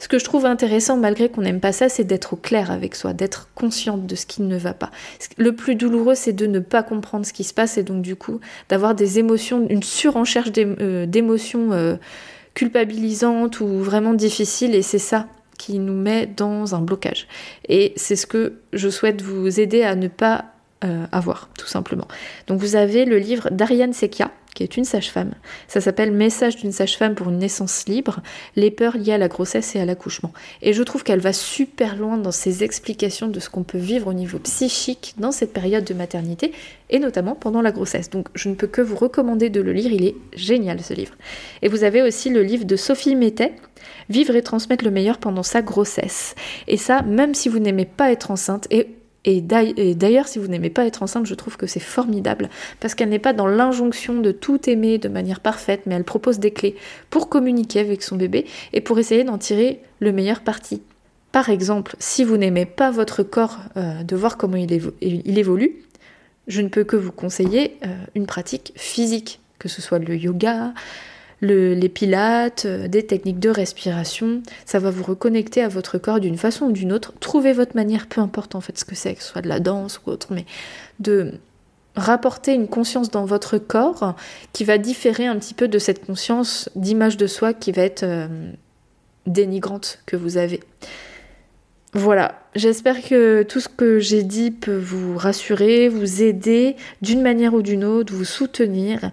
Ce 0.00 0.06
que 0.06 0.18
je 0.18 0.24
trouve 0.24 0.46
intéressant, 0.46 0.96
malgré 0.96 1.28
qu'on 1.28 1.42
n'aime 1.42 1.58
pas 1.58 1.72
ça, 1.72 1.88
c'est 1.88 2.04
d'être 2.04 2.34
au 2.34 2.36
clair 2.36 2.70
avec 2.70 2.94
soi, 2.94 3.12
d'être 3.12 3.48
consciente 3.54 4.06
de 4.06 4.14
ce 4.14 4.26
qui 4.26 4.42
ne 4.42 4.56
va 4.56 4.72
pas. 4.72 4.90
Le 5.36 5.54
plus 5.56 5.74
douloureux, 5.74 6.14
c'est 6.14 6.32
de 6.32 6.46
ne 6.46 6.60
pas 6.60 6.84
comprendre 6.84 7.26
ce 7.26 7.32
qui 7.32 7.42
se 7.42 7.52
passe 7.52 7.78
et 7.78 7.82
donc 7.82 8.02
du 8.02 8.14
coup 8.14 8.40
d'avoir 8.68 8.94
des 8.94 9.18
émotions, 9.18 9.66
une 9.68 9.82
surenchère 9.82 10.50
euh, 10.56 11.06
d'émotions 11.06 11.72
euh, 11.72 11.96
culpabilisantes 12.54 13.60
ou 13.60 13.66
vraiment 13.66 14.14
difficiles 14.14 14.74
et 14.74 14.82
c'est 14.82 14.98
ça 14.98 15.26
qui 15.58 15.80
nous 15.80 16.00
met 16.00 16.26
dans 16.26 16.76
un 16.76 16.80
blocage. 16.80 17.26
Et 17.68 17.92
c'est 17.96 18.14
ce 18.14 18.26
que 18.26 18.60
je 18.72 18.88
souhaite 18.88 19.20
vous 19.20 19.58
aider 19.58 19.82
à 19.82 19.96
ne 19.96 20.06
pas 20.06 20.44
euh, 20.84 21.06
avoir, 21.10 21.48
tout 21.58 21.66
simplement. 21.66 22.06
Donc 22.46 22.60
vous 22.60 22.76
avez 22.76 23.04
le 23.04 23.18
livre 23.18 23.50
d'Ariane 23.50 23.92
Sekia, 23.92 24.30
qui 24.58 24.64
est 24.64 24.76
une 24.76 24.84
sage-femme. 24.84 25.34
Ça 25.68 25.80
s'appelle 25.80 26.10
Message 26.10 26.56
d'une 26.56 26.72
sage-femme 26.72 27.14
pour 27.14 27.28
une 27.28 27.38
naissance 27.38 27.86
libre, 27.86 28.18
les 28.56 28.72
peurs 28.72 28.96
liées 28.96 29.12
à 29.12 29.18
la 29.18 29.28
grossesse 29.28 29.76
et 29.76 29.80
à 29.80 29.84
l'accouchement. 29.84 30.32
Et 30.62 30.72
je 30.72 30.82
trouve 30.82 31.04
qu'elle 31.04 31.20
va 31.20 31.32
super 31.32 31.94
loin 31.94 32.16
dans 32.16 32.32
ses 32.32 32.64
explications 32.64 33.28
de 33.28 33.38
ce 33.38 33.50
qu'on 33.50 33.62
peut 33.62 33.78
vivre 33.78 34.08
au 34.08 34.12
niveau 34.14 34.40
psychique 34.40 35.14
dans 35.16 35.30
cette 35.30 35.52
période 35.52 35.84
de 35.84 35.94
maternité, 35.94 36.50
et 36.90 36.98
notamment 36.98 37.36
pendant 37.36 37.62
la 37.62 37.70
grossesse. 37.70 38.10
Donc 38.10 38.26
je 38.34 38.48
ne 38.48 38.56
peux 38.56 38.66
que 38.66 38.82
vous 38.82 38.96
recommander 38.96 39.48
de 39.48 39.60
le 39.60 39.72
lire, 39.72 39.92
il 39.92 40.04
est 40.04 40.16
génial 40.34 40.80
ce 40.80 40.92
livre. 40.92 41.14
Et 41.62 41.68
vous 41.68 41.84
avez 41.84 42.02
aussi 42.02 42.28
le 42.28 42.42
livre 42.42 42.64
de 42.64 42.74
Sophie 42.74 43.14
Mettet, 43.14 43.54
Vivre 44.08 44.34
et 44.34 44.42
transmettre 44.42 44.84
le 44.84 44.90
meilleur 44.90 45.18
pendant 45.18 45.44
sa 45.44 45.62
grossesse. 45.62 46.34
Et 46.66 46.76
ça, 46.76 47.02
même 47.02 47.34
si 47.34 47.48
vous 47.48 47.60
n'aimez 47.60 47.84
pas 47.84 48.10
être 48.10 48.32
enceinte, 48.32 48.66
et 48.70 48.88
et 49.28 49.94
d'ailleurs, 49.94 50.26
si 50.26 50.38
vous 50.38 50.48
n'aimez 50.48 50.70
pas 50.70 50.86
être 50.86 51.02
enceinte, 51.02 51.26
je 51.26 51.34
trouve 51.34 51.56
que 51.56 51.66
c'est 51.66 51.80
formidable 51.80 52.48
parce 52.80 52.94
qu'elle 52.94 53.10
n'est 53.10 53.18
pas 53.18 53.34
dans 53.34 53.46
l'injonction 53.46 54.20
de 54.20 54.32
tout 54.32 54.70
aimer 54.70 54.96
de 54.96 55.08
manière 55.08 55.40
parfaite, 55.40 55.82
mais 55.86 55.94
elle 55.94 56.04
propose 56.04 56.38
des 56.38 56.50
clés 56.50 56.76
pour 57.10 57.28
communiquer 57.28 57.80
avec 57.80 58.02
son 58.02 58.16
bébé 58.16 58.46
et 58.72 58.80
pour 58.80 58.98
essayer 58.98 59.24
d'en 59.24 59.36
tirer 59.36 59.82
le 60.00 60.12
meilleur 60.12 60.40
parti. 60.40 60.82
Par 61.30 61.50
exemple, 61.50 61.94
si 61.98 62.24
vous 62.24 62.38
n'aimez 62.38 62.64
pas 62.64 62.90
votre 62.90 63.22
corps, 63.22 63.58
euh, 63.76 64.02
de 64.02 64.16
voir 64.16 64.38
comment 64.38 64.56
il, 64.56 64.72
évolue, 65.38 65.76
je 66.46 66.62
ne 66.62 66.68
peux 66.68 66.84
que 66.84 66.96
vous 66.96 67.12
conseiller 67.12 67.76
euh, 67.84 67.88
une 68.14 68.24
pratique 68.24 68.72
physique, 68.76 69.40
que 69.58 69.68
ce 69.68 69.82
soit 69.82 69.98
le 69.98 70.16
yoga, 70.16 70.72
les 71.40 71.88
pilates, 71.88 72.64
euh, 72.66 72.88
des 72.88 73.06
techniques 73.06 73.38
de 73.38 73.50
respiration. 73.50 74.42
Ça 74.66 74.78
va 74.78 74.90
vous 74.90 75.04
reconnecter 75.04 75.62
à 75.62 75.68
votre 75.68 75.98
corps 75.98 76.20
d'une 76.20 76.36
façon 76.36 76.66
ou 76.66 76.72
d'une 76.72 76.92
autre. 76.92 77.12
Trouvez 77.20 77.52
votre 77.52 77.76
manière, 77.76 78.06
peu 78.06 78.20
importe 78.20 78.54
en 78.54 78.60
fait 78.60 78.78
ce 78.78 78.84
que 78.84 78.94
c'est, 78.94 79.14
que 79.14 79.22
ce 79.22 79.28
soit 79.28 79.42
de 79.42 79.48
la 79.48 79.60
danse 79.60 80.00
ou 80.04 80.10
autre, 80.10 80.28
mais 80.32 80.46
de 81.00 81.34
rapporter 81.96 82.54
une 82.54 82.68
conscience 82.68 83.10
dans 83.10 83.24
votre 83.24 83.58
corps 83.58 84.14
qui 84.52 84.64
va 84.64 84.78
différer 84.78 85.26
un 85.26 85.36
petit 85.36 85.54
peu 85.54 85.68
de 85.68 85.78
cette 85.78 86.04
conscience 86.04 86.70
d'image 86.76 87.16
de 87.16 87.26
soi 87.26 87.52
qui 87.52 87.72
va 87.72 87.82
être 87.82 88.04
euh, 88.04 88.28
dénigrante 89.26 90.00
que 90.06 90.16
vous 90.16 90.36
avez. 90.36 90.60
Voilà, 91.94 92.38
j'espère 92.54 93.02
que 93.02 93.42
tout 93.42 93.60
ce 93.60 93.68
que 93.68 93.98
j'ai 93.98 94.22
dit 94.22 94.50
peut 94.50 94.76
vous 94.76 95.16
rassurer, 95.16 95.88
vous 95.88 96.22
aider 96.22 96.76
d'une 97.00 97.22
manière 97.22 97.54
ou 97.54 97.62
d'une 97.62 97.84
autre, 97.84 98.12
vous 98.12 98.26
soutenir. 98.26 99.10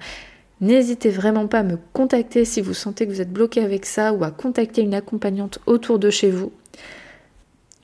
N'hésitez 0.65 1.11
vraiment 1.11 1.45
pas 1.45 1.59
à 1.59 1.63
me 1.63 1.77
contacter 1.93 2.43
si 2.43 2.59
vous 2.59 2.73
sentez 2.73 3.05
que 3.05 3.11
vous 3.11 3.21
êtes 3.21 3.31
bloqué 3.31 3.61
avec 3.61 3.85
ça 3.85 4.13
ou 4.13 4.23
à 4.23 4.31
contacter 4.31 4.81
une 4.81 4.95
accompagnante 4.95 5.59
autour 5.67 5.99
de 5.99 6.09
chez 6.09 6.31
vous. 6.31 6.51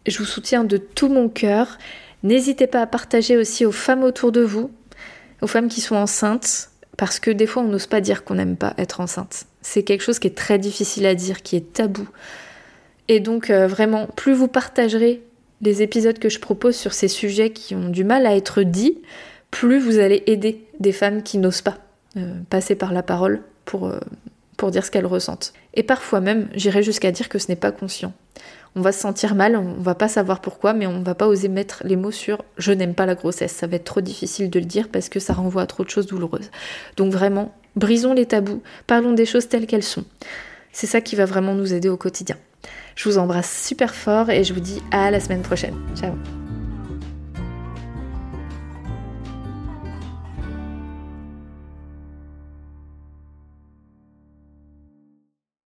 Je 0.08 0.18
vous 0.18 0.26
soutiens 0.26 0.64
de 0.64 0.78
tout 0.78 1.08
mon 1.08 1.30
cœur. 1.30 1.78
N'hésitez 2.24 2.66
pas 2.66 2.82
à 2.82 2.88
partager 2.88 3.38
aussi 3.38 3.68
aux 3.68 3.72
femmes 3.72 4.02
autour 4.02 4.32
de 4.32 4.42
vous, 4.42 4.72
aux 5.44 5.48
femmes 5.48 5.68
qui 5.68 5.80
sont 5.80 5.96
enceintes, 5.96 6.72
parce 6.98 7.20
que 7.20 7.30
des 7.30 7.46
fois 7.46 7.62
on 7.62 7.68
n'ose 7.68 7.86
pas 7.86 8.02
dire 8.02 8.24
qu'on 8.24 8.34
n'aime 8.34 8.58
pas 8.58 8.74
être 8.80 9.00
enceinte. 9.00 9.46
C'est 9.62 9.84
quelque 9.84 10.02
chose 10.04 10.18
qui 10.18 10.26
est 10.26 10.36
très 10.36 10.58
difficile 10.58 11.06
à 11.06 11.14
dire, 11.14 11.44
qui 11.44 11.58
est 11.58 11.74
tabou. 11.74 12.10
Et 13.10 13.20
donc 13.20 13.52
euh, 13.52 13.68
vraiment, 13.68 14.08
plus 14.08 14.34
vous 14.34 14.48
partagerez 14.48 15.22
les 15.62 15.84
épisodes 15.84 16.18
que 16.18 16.30
je 16.30 16.40
propose 16.40 16.76
sur 16.76 16.94
ces 16.94 17.10
sujets 17.10 17.52
qui 17.52 17.76
ont 17.76 17.90
du 17.90 18.04
mal 18.04 18.26
à 18.26 18.36
être 18.36 18.64
dits, 18.64 18.98
plus 19.52 19.78
vous 19.78 20.00
allez 20.00 20.24
aider 20.26 20.66
des 20.80 20.94
femmes 20.94 21.22
qui 21.22 21.38
n'osent 21.38 21.62
pas 21.62 21.78
passer 22.50 22.76
par 22.76 22.94
la 22.94 23.04
parole 23.04 23.42
pour, 23.66 23.88
euh, 23.88 24.00
pour 24.58 24.72
dire 24.72 24.86
ce 24.86 24.92
qu'elles 24.92 25.06
ressentent. 25.06 25.54
Et 25.74 25.84
parfois 25.84 26.20
même, 26.20 26.50
j'irai 26.54 26.84
jusqu'à 26.84 27.12
dire 27.12 27.30
que 27.30 27.40
ce 27.40 27.48
n'est 27.48 27.56
pas 27.56 27.72
conscient. 27.72 28.14
On 28.76 28.82
va 28.82 28.92
se 28.92 29.00
sentir 29.00 29.36
mal, 29.36 29.58
on 29.58 29.82
va 29.82 29.96
pas 29.96 30.08
savoir 30.08 30.40
pourquoi, 30.40 30.74
mais 30.74 30.88
on 30.88 31.02
va 31.02 31.14
pas 31.14 31.28
oser 31.28 31.50
mettre 31.50 31.82
les 31.86 31.98
mots 31.98 32.12
sur 32.12 32.44
je 32.58 32.72
n'aime 32.72 32.94
pas 32.94 33.06
la 33.06 33.16
grossesse. 33.16 33.52
Ça 33.52 33.68
va 33.68 33.76
être 33.76 33.84
trop 33.84 34.02
difficile 34.02 34.50
de 34.50 34.60
le 34.60 34.66
dire 34.66 34.88
parce 34.90 35.10
que 35.10 35.20
ça 35.20 35.34
renvoie 35.34 35.64
à 35.64 35.68
trop 35.68 35.84
de 35.84 35.90
choses 35.90 36.08
douloureuses. 36.08 36.52
Donc 36.96 37.12
vraiment, 37.12 37.54
brisons 37.76 38.14
les 38.14 38.26
tabous, 38.26 38.62
parlons 38.88 39.12
des 39.12 39.26
choses 39.26 39.50
telles 39.50 39.68
qu'elles 39.68 39.84
sont. 39.84 40.06
C'est 40.72 40.88
ça 40.88 41.02
qui 41.02 41.18
va 41.18 41.26
vraiment 41.26 41.54
nous 41.54 41.74
aider 41.74 41.90
au 41.90 41.98
quotidien. 41.98 42.38
Je 42.96 43.10
vous 43.10 43.18
embrasse 43.18 43.66
super 43.66 43.94
fort 43.94 44.30
et 44.30 44.44
je 44.44 44.54
vous 44.54 44.60
dis 44.62 44.82
à 44.92 45.12
la 45.12 45.20
semaine 45.20 45.42
prochaine. 45.42 45.76
Ciao 45.96 46.14